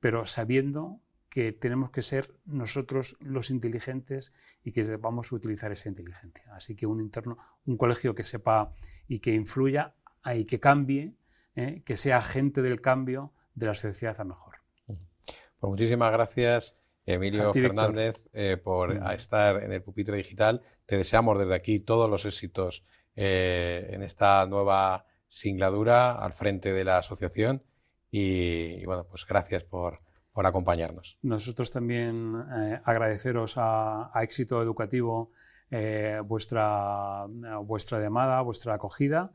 pero 0.00 0.26
sabiendo 0.26 1.00
que 1.28 1.52
tenemos 1.52 1.90
que 1.90 2.02
ser 2.02 2.34
nosotros 2.46 3.16
los 3.20 3.50
inteligentes 3.50 4.32
y 4.64 4.72
que 4.72 4.84
sepamos 4.84 5.30
utilizar 5.32 5.70
esa 5.72 5.88
inteligencia. 5.88 6.44
Así 6.54 6.74
que 6.74 6.86
un 6.86 7.00
interno, 7.00 7.38
un 7.66 7.76
colegio 7.76 8.14
que 8.14 8.24
sepa 8.24 8.74
y 9.06 9.20
que 9.20 9.34
influya 9.34 9.94
y 10.34 10.44
que 10.44 10.58
cambie, 10.60 11.14
eh, 11.54 11.82
que 11.84 11.96
sea 11.96 12.18
agente 12.18 12.62
del 12.62 12.80
cambio 12.80 13.32
de 13.54 13.66
la 13.66 13.74
sociedad 13.74 14.18
a 14.20 14.24
mejor. 14.24 14.56
Pues 14.86 15.70
muchísimas 15.70 16.12
gracias. 16.12 16.77
Emilio 17.14 17.52
Fernández, 17.52 18.28
por 18.62 18.92
estar 19.12 19.62
en 19.62 19.72
el 19.72 19.82
pupitre 19.82 20.16
digital. 20.16 20.62
Te 20.86 20.96
deseamos 20.96 21.38
desde 21.38 21.54
aquí 21.54 21.80
todos 21.80 22.08
los 22.08 22.24
éxitos 22.24 22.84
eh, 23.20 23.90
en 23.90 24.04
esta 24.04 24.46
nueva 24.46 25.04
singladura 25.26 26.12
al 26.12 26.32
frente 26.32 26.72
de 26.72 26.84
la 26.84 26.98
asociación 26.98 27.64
y, 28.12 28.84
bueno, 28.84 29.08
pues 29.10 29.26
gracias 29.26 29.64
por, 29.64 29.98
acompañarnos. 30.36 31.18
Nosotros 31.22 31.72
también 31.72 32.32
eh, 32.56 32.80
agradeceros 32.84 33.54
a, 33.56 34.12
Éxito 34.22 34.62
Educativo 34.62 35.32
eh, 35.68 36.22
vuestra, 36.24 37.26
vuestra 37.64 37.98
llamada, 37.98 38.40
vuestra 38.42 38.74
acogida 38.74 39.32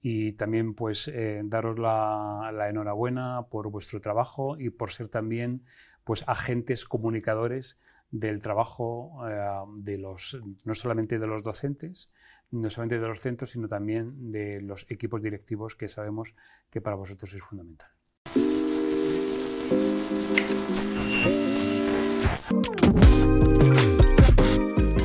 y 0.00 0.32
también 0.32 0.72
pues 0.72 1.12
daros 1.44 1.78
la, 1.78 2.50
la, 2.54 2.70
enhorabuena 2.70 3.42
por 3.50 3.68
vuestro 3.68 4.00
trabajo 4.00 4.56
y 4.58 4.70
por 4.70 4.90
ser 4.90 5.08
también 5.08 5.66
pues 6.08 6.24
agentes 6.26 6.86
comunicadores 6.86 7.78
del 8.10 8.40
trabajo 8.40 9.28
eh, 9.28 9.36
de 9.82 9.98
los, 9.98 10.40
no 10.64 10.74
solamente 10.74 11.18
de 11.18 11.26
los 11.26 11.42
docentes, 11.42 12.08
no 12.50 12.70
solamente 12.70 12.98
de 12.98 13.06
los 13.06 13.20
centros, 13.20 13.50
sino 13.50 13.68
también 13.68 14.32
de 14.32 14.62
los 14.62 14.86
equipos 14.88 15.20
directivos 15.20 15.74
que 15.74 15.86
sabemos 15.86 16.34
que 16.70 16.80
para 16.80 16.96
vosotros 16.96 17.34
es 17.34 17.42
fundamental. 17.42 17.90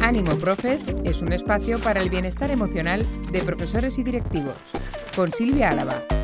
Ánimo 0.01 0.38
Profes 0.38 0.95
es 1.04 1.22
un 1.22 1.34
espacio 1.34 1.80
para 1.80 1.99
el 1.99 2.10
bienestar 2.10 2.49
emocional 2.49 3.06
de 3.30 3.41
profesores 3.41 3.99
y 3.99 4.04
directivos, 4.04 4.58
con 5.18 5.34
Silvia 5.34 5.72
Álava. 5.72 6.22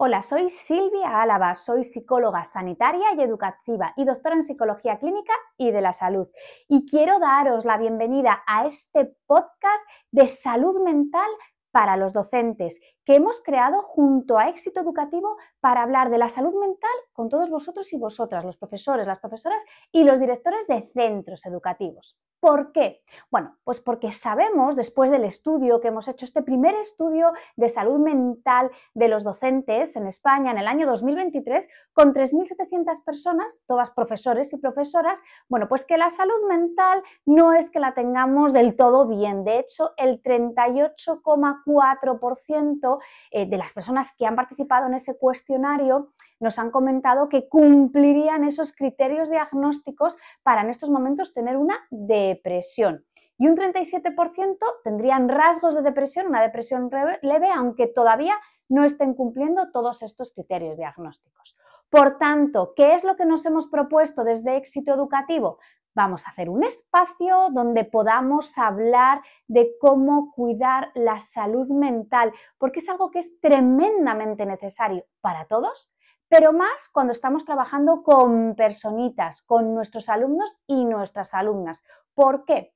Hola, 0.00 0.22
soy 0.22 0.48
Silvia 0.50 1.20
Álava, 1.20 1.56
soy 1.56 1.82
psicóloga 1.82 2.44
sanitaria 2.44 3.14
y 3.16 3.20
educativa 3.20 3.94
y 3.96 4.04
doctora 4.04 4.36
en 4.36 4.44
psicología 4.44 5.00
clínica 5.00 5.32
y 5.56 5.72
de 5.72 5.80
la 5.80 5.92
salud. 5.92 6.28
Y 6.68 6.86
quiero 6.86 7.18
daros 7.18 7.64
la 7.64 7.78
bienvenida 7.78 8.44
a 8.46 8.68
este 8.68 9.12
podcast 9.26 9.84
de 10.12 10.28
salud 10.28 10.84
mental 10.84 11.28
para 11.72 11.96
los 11.96 12.12
docentes 12.12 12.78
que 13.08 13.14
hemos 13.14 13.40
creado 13.40 13.80
junto 13.80 14.36
a 14.36 14.50
Éxito 14.50 14.80
Educativo 14.80 15.38
para 15.60 15.82
hablar 15.82 16.10
de 16.10 16.18
la 16.18 16.28
salud 16.28 16.52
mental 16.60 16.90
con 17.14 17.30
todos 17.30 17.48
vosotros 17.48 17.90
y 17.94 17.96
vosotras, 17.96 18.44
los 18.44 18.58
profesores, 18.58 19.06
las 19.06 19.18
profesoras 19.18 19.64
y 19.90 20.04
los 20.04 20.20
directores 20.20 20.66
de 20.66 20.90
centros 20.92 21.46
educativos. 21.46 22.18
¿Por 22.40 22.70
qué? 22.70 23.02
Bueno, 23.30 23.56
pues 23.64 23.80
porque 23.80 24.12
sabemos, 24.12 24.76
después 24.76 25.10
del 25.10 25.24
estudio 25.24 25.80
que 25.80 25.88
hemos 25.88 26.06
hecho, 26.06 26.24
este 26.24 26.42
primer 26.42 26.76
estudio 26.76 27.32
de 27.56 27.68
salud 27.68 27.98
mental 27.98 28.70
de 28.94 29.08
los 29.08 29.24
docentes 29.24 29.96
en 29.96 30.06
España 30.06 30.52
en 30.52 30.58
el 30.58 30.68
año 30.68 30.86
2023, 30.86 31.66
con 31.92 32.14
3.700 32.14 33.02
personas, 33.02 33.60
todas 33.66 33.90
profesores 33.90 34.52
y 34.52 34.58
profesoras, 34.58 35.18
bueno, 35.48 35.68
pues 35.68 35.84
que 35.84 35.98
la 35.98 36.10
salud 36.10 36.46
mental 36.48 37.02
no 37.26 37.54
es 37.54 37.70
que 37.70 37.80
la 37.80 37.94
tengamos 37.94 38.52
del 38.52 38.76
todo 38.76 39.08
bien. 39.08 39.42
De 39.42 39.58
hecho, 39.58 39.90
el 39.96 40.22
38,4% 40.22 42.97
eh, 43.30 43.46
de 43.46 43.56
las 43.56 43.72
personas 43.72 44.12
que 44.16 44.26
han 44.26 44.36
participado 44.36 44.86
en 44.86 44.94
ese 44.94 45.16
cuestionario 45.16 46.12
nos 46.40 46.58
han 46.58 46.70
comentado 46.70 47.28
que 47.28 47.48
cumplirían 47.48 48.44
esos 48.44 48.72
criterios 48.72 49.30
diagnósticos 49.30 50.16
para 50.42 50.62
en 50.62 50.70
estos 50.70 50.90
momentos 50.90 51.34
tener 51.34 51.56
una 51.56 51.86
depresión. 51.90 53.04
Y 53.38 53.46
un 53.46 53.56
37% 53.56 54.56
tendrían 54.82 55.28
rasgos 55.28 55.74
de 55.74 55.82
depresión, 55.82 56.26
una 56.26 56.42
depresión 56.42 56.90
leve, 57.22 57.48
aunque 57.54 57.86
todavía 57.86 58.34
no 58.68 58.84
estén 58.84 59.14
cumpliendo 59.14 59.70
todos 59.70 60.02
estos 60.02 60.32
criterios 60.32 60.76
diagnósticos. 60.76 61.56
Por 61.90 62.18
tanto, 62.18 62.74
¿qué 62.76 62.94
es 62.94 63.04
lo 63.04 63.16
que 63.16 63.24
nos 63.24 63.46
hemos 63.46 63.66
propuesto 63.68 64.24
desde 64.24 64.56
éxito 64.56 64.92
educativo? 64.92 65.58
Vamos 65.94 66.26
a 66.26 66.30
hacer 66.30 66.48
un 66.48 66.64
espacio 66.64 67.48
donde 67.50 67.84
podamos 67.84 68.56
hablar 68.56 69.22
de 69.46 69.72
cómo 69.80 70.32
cuidar 70.32 70.90
la 70.94 71.20
salud 71.20 71.66
mental, 71.68 72.32
porque 72.56 72.80
es 72.80 72.88
algo 72.88 73.10
que 73.10 73.18
es 73.20 73.40
tremendamente 73.40 74.46
necesario 74.46 75.04
para 75.20 75.46
todos, 75.46 75.90
pero 76.28 76.52
más 76.52 76.88
cuando 76.92 77.12
estamos 77.12 77.44
trabajando 77.44 78.02
con 78.02 78.54
personitas, 78.54 79.42
con 79.42 79.74
nuestros 79.74 80.08
alumnos 80.08 80.58
y 80.66 80.84
nuestras 80.84 81.34
alumnas. 81.34 81.82
¿Por 82.14 82.44
qué? 82.44 82.74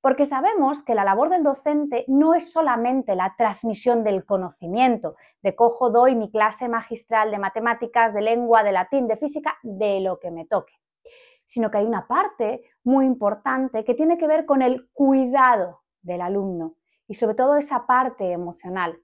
Porque 0.00 0.26
sabemos 0.26 0.82
que 0.82 0.94
la 0.94 1.04
labor 1.04 1.28
del 1.28 1.44
docente 1.44 2.04
no 2.08 2.34
es 2.34 2.52
solamente 2.52 3.14
la 3.14 3.34
transmisión 3.36 4.02
del 4.02 4.24
conocimiento, 4.24 5.14
de 5.42 5.54
cojo, 5.54 5.90
doy 5.90 6.16
mi 6.16 6.30
clase 6.30 6.68
magistral 6.68 7.30
de 7.30 7.38
matemáticas, 7.38 8.12
de 8.12 8.22
lengua, 8.22 8.62
de 8.62 8.72
latín, 8.72 9.06
de 9.06 9.16
física, 9.16 9.58
de 9.62 10.00
lo 10.00 10.18
que 10.18 10.32
me 10.32 10.44
toque, 10.44 10.74
sino 11.46 11.70
que 11.70 11.78
hay 11.78 11.84
una 11.84 12.06
parte 12.06 12.62
muy 12.84 13.04
importante 13.04 13.84
que 13.84 13.94
tiene 13.94 14.18
que 14.18 14.26
ver 14.26 14.46
con 14.46 14.62
el 14.62 14.88
cuidado 14.92 15.82
del 16.00 16.20
alumno 16.20 16.76
y 17.06 17.14
sobre 17.14 17.34
todo 17.34 17.56
esa 17.56 17.86
parte 17.86 18.32
emocional. 18.32 18.98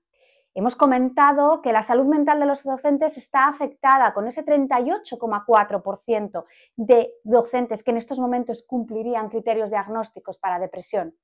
Hemos 0.55 0.74
comentado 0.74 1.62
que 1.62 1.72
la 1.72 1.84
salud 1.84 2.07
mental 2.07 2.41
de 2.41 2.47
los 2.47 2.64
docentes 2.64 3.16
está 3.16 3.47
afectada 3.47 4.12
con 4.12 4.26
ese 4.26 4.45
38,4% 4.45 6.45
de 6.74 7.12
docentes 7.22 7.84
que 7.84 7.93
en 7.93 7.99
estos 7.99 8.18
momentos 8.18 8.64
cumplirían 8.66 9.28
criterios 9.28 9.70
diagnósticos 9.70 10.36
para 10.39 10.59
depresión. 10.59 11.14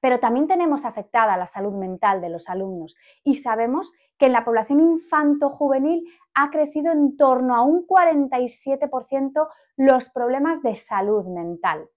Pero 0.00 0.20
también 0.20 0.46
tenemos 0.46 0.84
afectada 0.84 1.36
la 1.36 1.48
salud 1.48 1.72
mental 1.72 2.20
de 2.20 2.28
los 2.28 2.48
alumnos 2.48 2.94
y 3.24 3.36
sabemos 3.36 3.92
que 4.16 4.26
en 4.26 4.32
la 4.32 4.44
población 4.44 4.80
infanto-juvenil 4.80 6.06
ha 6.40 6.50
crecido 6.50 6.92
en 6.92 7.16
torno 7.16 7.54
a 7.54 7.62
un 7.62 7.86
47% 7.86 9.48
los 9.76 10.10
problemas 10.10 10.62
de 10.62 10.76
salud 10.76 11.26
mental 11.26 11.88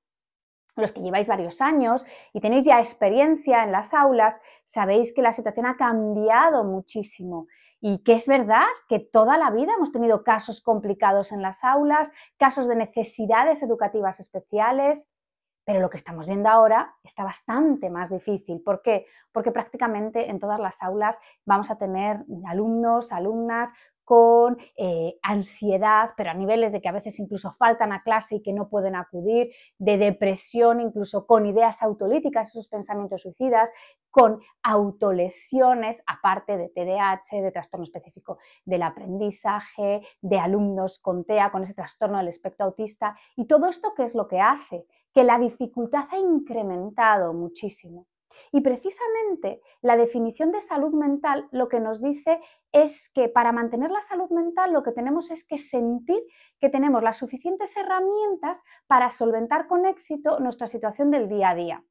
los 0.76 0.92
que 0.92 1.02
lleváis 1.02 1.28
varios 1.28 1.62
años 1.62 2.06
y 2.34 2.42
tenéis 2.42 2.66
ya 2.66 2.80
experiencia 2.80 3.64
en 3.64 3.72
las 3.72 3.94
aulas, 3.94 4.40
sabéis 4.66 5.14
que 5.14 5.22
la 5.22 5.34
situación 5.34 5.66
ha 5.66 5.78
cambiado 5.78 6.64
muchísimo 6.64 7.48
y 7.80 8.04
que 8.04 8.14
es 8.14 8.28
verdad 8.28 8.66
que 8.88 9.00
toda 9.00 9.38
la 9.38 9.50
vida 9.52 9.74
hemos 9.76 9.92
tenido 9.92 10.24
casos 10.24 10.62
complicados 10.62 11.32
en 11.32 11.42
las 11.42 11.64
aulas, 11.64 12.12
casos 12.38 12.68
de 12.68 12.76
necesidades 12.76 13.64
educativas 13.64 14.20
especiales, 14.20 15.08
pero 15.64 15.80
lo 15.80 15.90
que 15.90 15.98
estamos 15.98 16.28
viendo 16.28 16.50
ahora 16.50 16.96
está 17.04 17.24
bastante 17.24 17.90
más 17.90 18.10
difícil. 18.10 18.62
¿Por 18.62 18.82
qué? 18.82 19.06
Porque 19.32 19.52
prácticamente 19.52 20.30
en 20.30 20.40
todas 20.40 20.60
las 20.60 20.82
aulas 20.82 21.20
vamos 21.46 21.70
a 21.70 21.78
tener 21.78 22.24
alumnos, 22.48 23.12
alumnas 23.12 23.72
con 24.12 24.58
eh, 24.76 25.18
ansiedad, 25.22 26.10
pero 26.18 26.32
a 26.32 26.34
niveles 26.34 26.74
de 26.74 26.82
que 26.82 26.90
a 26.90 26.92
veces 26.92 27.18
incluso 27.18 27.56
faltan 27.58 27.94
a 27.94 28.04
clase 28.04 28.36
y 28.36 28.42
que 28.42 28.52
no 28.52 28.68
pueden 28.68 28.94
acudir, 28.94 29.54
de 29.78 29.98
depresión, 29.98 30.82
incluso 30.82 31.26
con 31.26 31.46
ideas 31.46 31.82
autolíticas, 31.82 32.50
esos 32.50 32.68
pensamientos 32.68 33.22
suicidas, 33.22 33.70
con 34.10 34.42
autolesiones, 34.64 36.04
aparte 36.06 36.58
de 36.58 36.68
TDAH, 36.68 37.42
de 37.42 37.52
trastorno 37.54 37.86
específico 37.86 38.38
del 38.66 38.82
aprendizaje, 38.84 40.02
de 40.20 40.40
alumnos 40.40 41.00
con 41.00 41.24
TEA, 41.24 41.50
con 41.50 41.64
ese 41.64 41.74
trastorno 41.74 42.18
del 42.18 42.28
espectro 42.28 42.66
autista. 42.66 43.16
Y 43.38 43.46
todo 43.46 43.70
esto, 43.70 43.94
¿qué 43.96 44.04
es 44.04 44.14
lo 44.14 44.28
que 44.28 44.42
hace? 44.42 44.88
Que 45.14 45.24
la 45.24 45.40
dificultad 45.40 46.10
ha 46.12 46.18
incrementado 46.18 47.32
muchísimo. 47.32 48.08
Y 48.52 48.62
precisamente 48.62 49.62
la 49.82 49.98
definición 49.98 50.52
de 50.52 50.62
salud 50.62 50.94
mental 50.94 51.48
lo 51.52 51.68
que 51.68 51.80
nos 51.80 52.02
dice 52.02 52.40
es 52.72 53.10
que 53.14 53.30
para 53.30 53.52
mantener 53.52 53.92
la 53.92 54.02
salud 54.02 54.30
mental 54.30 54.74
lo 54.74 54.84
que 54.84 54.92
tenemos 54.92 55.32
es 55.32 55.46
que 55.46 55.58
sentir 55.58 56.22
que 56.60 56.70
tenemos 56.70 57.04
las 57.04 57.18
suficientes 57.18 57.76
herramientas 57.76 58.62
para 58.88 59.12
solventar 59.12 59.68
con 59.68 59.86
éxito 59.86 60.40
nuestra 60.40 60.68
situación 60.68 61.12
del 61.12 61.30
día 61.30 61.50
a 61.50 61.56
día. 61.56 61.84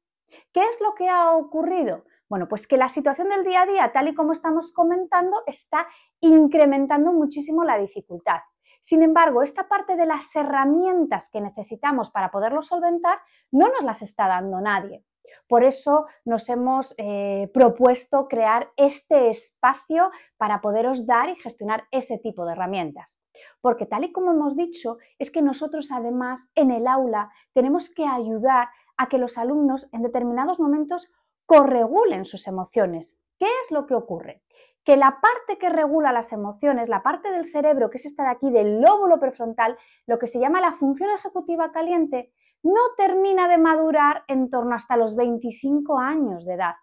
¿Qué 0.53 0.61
es 0.61 0.81
lo 0.81 0.95
que 0.95 1.09
ha 1.09 1.33
ocurrido? 1.33 2.05
Bueno, 2.29 2.47
pues 2.47 2.65
que 2.65 2.77
la 2.77 2.87
situación 2.87 3.29
del 3.29 3.43
día 3.43 3.63
a 3.63 3.65
día, 3.65 3.91
tal 3.91 4.07
y 4.07 4.15
como 4.15 4.31
estamos 4.31 4.71
comentando, 4.71 5.43
está 5.47 5.87
incrementando 6.21 7.11
muchísimo 7.11 7.65
la 7.65 7.77
dificultad. 7.77 8.39
Sin 8.81 9.03
embargo, 9.03 9.43
esta 9.43 9.67
parte 9.67 9.95
de 9.95 10.05
las 10.05 10.35
herramientas 10.35 11.29
que 11.29 11.41
necesitamos 11.41 12.09
para 12.09 12.31
poderlo 12.31 12.61
solventar 12.61 13.19
no 13.51 13.67
nos 13.67 13.83
las 13.83 14.01
está 14.01 14.27
dando 14.27 14.59
nadie. 14.61 15.03
Por 15.47 15.63
eso 15.63 16.05
nos 16.25 16.49
hemos 16.49 16.93
eh, 16.97 17.49
propuesto 17.53 18.27
crear 18.27 18.71
este 18.77 19.29
espacio 19.29 20.11
para 20.37 20.61
poderos 20.61 21.05
dar 21.05 21.29
y 21.29 21.35
gestionar 21.35 21.85
ese 21.91 22.17
tipo 22.17 22.45
de 22.45 22.53
herramientas. 22.53 23.17
Porque 23.61 23.85
tal 23.85 24.03
y 24.03 24.11
como 24.11 24.31
hemos 24.31 24.55
dicho, 24.55 24.97
es 25.19 25.31
que 25.31 25.41
nosotros 25.41 25.91
además 25.91 26.49
en 26.55 26.71
el 26.71 26.87
aula 26.87 27.31
tenemos 27.53 27.89
que 27.89 28.05
ayudar 28.05 28.69
a 28.97 29.07
que 29.07 29.17
los 29.17 29.37
alumnos 29.37 29.89
en 29.93 30.03
determinados 30.03 30.59
momentos 30.59 31.11
corregulen 31.45 32.25
sus 32.25 32.47
emociones. 32.47 33.17
¿Qué 33.39 33.45
es 33.45 33.71
lo 33.71 33.85
que 33.87 33.95
ocurre? 33.95 34.43
Que 34.83 34.95
la 34.95 35.19
parte 35.21 35.57
que 35.57 35.69
regula 35.69 36.11
las 36.11 36.31
emociones, 36.31 36.89
la 36.89 37.03
parte 37.03 37.31
del 37.31 37.51
cerebro, 37.51 37.89
que 37.89 37.97
es 37.97 38.05
esta 38.05 38.23
de 38.23 38.29
aquí, 38.29 38.49
del 38.49 38.81
lóbulo 38.81 39.19
prefrontal, 39.19 39.77
lo 40.07 40.17
que 40.17 40.27
se 40.27 40.39
llama 40.39 40.61
la 40.61 40.73
función 40.73 41.09
ejecutiva 41.11 41.71
caliente, 41.71 42.31
no 42.63 42.81
termina 42.97 43.47
de 43.47 43.57
madurar 43.57 44.23
en 44.27 44.49
torno 44.49 44.75
hasta 44.75 44.97
los 44.97 45.15
25 45.15 45.97
años 45.97 46.45
de 46.45 46.53
edad. 46.53 46.75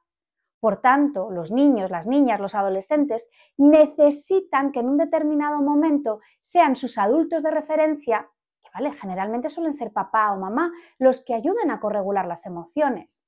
Por 0.61 0.81
tanto, 0.81 1.31
los 1.31 1.53
niños, 1.53 1.91
las 1.91 2.07
niñas, 2.07 2.41
los 2.41 2.55
adolescentes 2.55 3.29
necesitan 3.57 4.73
que 4.73 4.81
en 4.81 4.89
un 4.89 4.97
determinado 4.97 5.61
momento 5.61 6.21
sean 6.43 6.75
sus 6.75 6.99
adultos 6.99 7.45
de 7.45 7.53
referencia, 7.53 8.29
que 8.61 8.69
vale, 8.75 8.93
generalmente 8.93 9.51
suelen 9.51 9.73
ser 9.73 9.93
papá 9.93 10.33
o 10.33 10.39
mamá, 10.39 10.73
los 10.99 11.25
que 11.25 11.35
ayuden 11.35 11.71
a 11.71 11.79
corregular 11.79 12.27
las 12.27 12.45
emociones. 12.45 13.23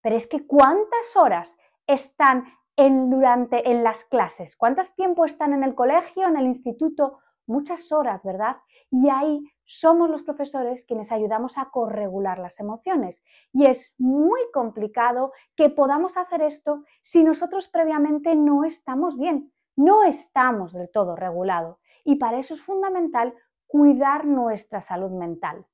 Pero 0.00 0.16
es 0.16 0.28
que 0.28 0.46
¿cuántas 0.46 1.16
horas 1.16 1.58
están 1.88 2.44
en, 2.76 3.10
durante 3.10 3.68
en 3.68 3.82
las 3.82 4.04
clases? 4.04 4.56
¿Cuántas 4.56 4.94
tiempo 4.94 5.24
están 5.24 5.52
en 5.52 5.64
el 5.64 5.74
colegio, 5.74 6.28
en 6.28 6.36
el 6.36 6.46
instituto? 6.46 7.18
Muchas 7.46 7.90
horas, 7.90 8.22
¿verdad? 8.22 8.58
Y 8.92 9.08
ahí 9.08 9.42
somos 9.70 10.10
los 10.10 10.24
profesores 10.24 10.84
quienes 10.84 11.12
ayudamos 11.12 11.56
a 11.56 11.70
corregular 11.70 12.40
las 12.40 12.58
emociones. 12.58 13.22
Y 13.52 13.66
es 13.66 13.94
muy 13.98 14.40
complicado 14.52 15.32
que 15.54 15.70
podamos 15.70 16.16
hacer 16.16 16.42
esto 16.42 16.82
si 17.02 17.22
nosotros 17.22 17.68
previamente 17.68 18.34
no 18.34 18.64
estamos 18.64 19.16
bien, 19.16 19.52
no 19.76 20.02
estamos 20.02 20.72
del 20.72 20.90
todo 20.90 21.14
regulados. 21.14 21.78
Y 22.04 22.16
para 22.16 22.40
eso 22.40 22.54
es 22.54 22.62
fundamental 22.62 23.32
cuidar 23.68 24.24
nuestra 24.24 24.82
salud 24.82 25.12
mental. 25.12 25.64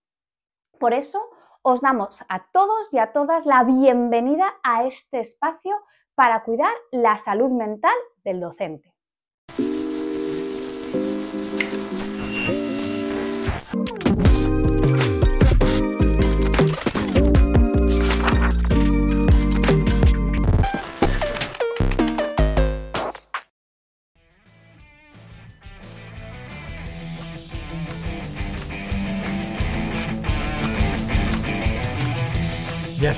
Por 0.78 0.92
eso 0.92 1.22
os 1.62 1.80
damos 1.80 2.22
a 2.28 2.46
todos 2.52 2.92
y 2.92 2.98
a 2.98 3.12
todas 3.12 3.46
la 3.46 3.64
bienvenida 3.64 4.56
a 4.62 4.84
este 4.84 5.20
espacio 5.20 5.74
para 6.14 6.44
cuidar 6.44 6.74
la 6.90 7.16
salud 7.16 7.50
mental 7.50 7.96
del 8.24 8.40
docente. 8.40 8.95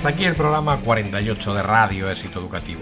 Hasta 0.09 0.17
aquí 0.17 0.25
el 0.25 0.37
programa 0.37 0.79
48 0.79 1.53
de 1.53 1.63
Radio 1.63 2.11
Éxito 2.11 2.41
Educativo. 2.41 2.81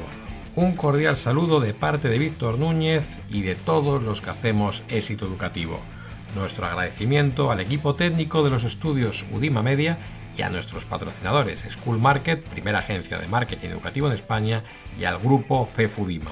Un 0.54 0.76
cordial 0.76 1.16
saludo 1.16 1.58
de 1.58 1.74
parte 1.74 2.08
de 2.08 2.20
Víctor 2.20 2.56
Núñez 2.56 3.18
y 3.28 3.42
de 3.42 3.56
todos 3.56 4.00
los 4.00 4.20
que 4.20 4.30
hacemos 4.30 4.84
Éxito 4.88 5.26
Educativo. 5.26 5.80
Nuestro 6.36 6.66
agradecimiento 6.66 7.50
al 7.50 7.58
equipo 7.58 7.96
técnico 7.96 8.44
de 8.44 8.50
los 8.50 8.62
estudios 8.62 9.26
Udima 9.32 9.60
Media 9.60 9.98
y 10.38 10.42
a 10.42 10.50
nuestros 10.50 10.84
patrocinadores 10.84 11.66
School 11.68 11.98
Market, 11.98 12.48
primera 12.48 12.78
agencia 12.78 13.18
de 13.18 13.26
marketing 13.26 13.70
educativo 13.70 14.06
en 14.06 14.12
España, 14.12 14.62
y 14.96 15.02
al 15.02 15.18
grupo 15.18 15.66
CEFUDIMA. 15.66 16.30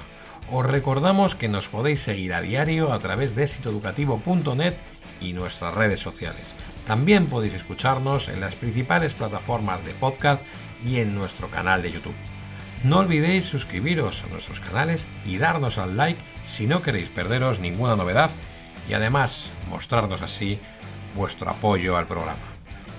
Os 0.53 0.65
recordamos 0.65 1.35
que 1.35 1.49
nos 1.49 1.69
podéis 1.69 2.03
seguir 2.03 2.35
a 2.35 2.41
diario 2.41 2.93
a 2.93 3.01
través 3.01 3.35
de 3.35 3.43
exitoeducativo.net 3.43 4.75
y 5.21 5.33
nuestras 5.33 5.75
redes 5.75 5.99
sociales. 5.99 6.47
También 6.87 7.27
podéis 7.27 7.55
escucharnos 7.55 8.29
en 8.29 8.41
las 8.41 8.55
principales 8.55 9.13
plataformas 9.15 9.85
de 9.85 9.93
podcast 9.95 10.43
y 10.85 11.01
en 11.01 11.15
nuestro 11.15 11.49
canal 11.49 11.83
de 11.83 11.91
YouTube. 11.91 12.15
No 12.85 12.99
olvidéis 12.99 13.47
suscribiros 13.47 14.23
a 14.25 14.27
nuestros 14.29 14.61
canales 14.61 15.07
y 15.25 15.39
darnos 15.39 15.79
al 15.79 15.97
like 15.97 16.21
si 16.47 16.67
no 16.67 16.83
queréis 16.83 17.09
perderos 17.09 17.59
ninguna 17.59 17.97
novedad 17.97 18.31
y 18.89 18.93
además 18.93 19.47
mostrarnos 19.71 20.23
así 20.23 20.59
vuestro 21.15 21.51
apoyo 21.51 21.97
al 21.97 22.07
programa. 22.07 22.39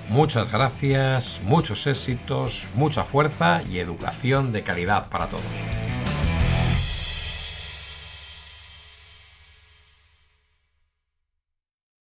Muchas 0.10 0.52
gracias, 0.52 1.40
muchos 1.44 1.88
éxitos, 1.88 2.68
mucha 2.76 3.04
fuerza 3.04 3.62
y 3.64 3.80
educación 3.80 4.52
de 4.52 4.64
calidad 4.64 5.10
para 5.10 5.28
todos. 5.28 5.44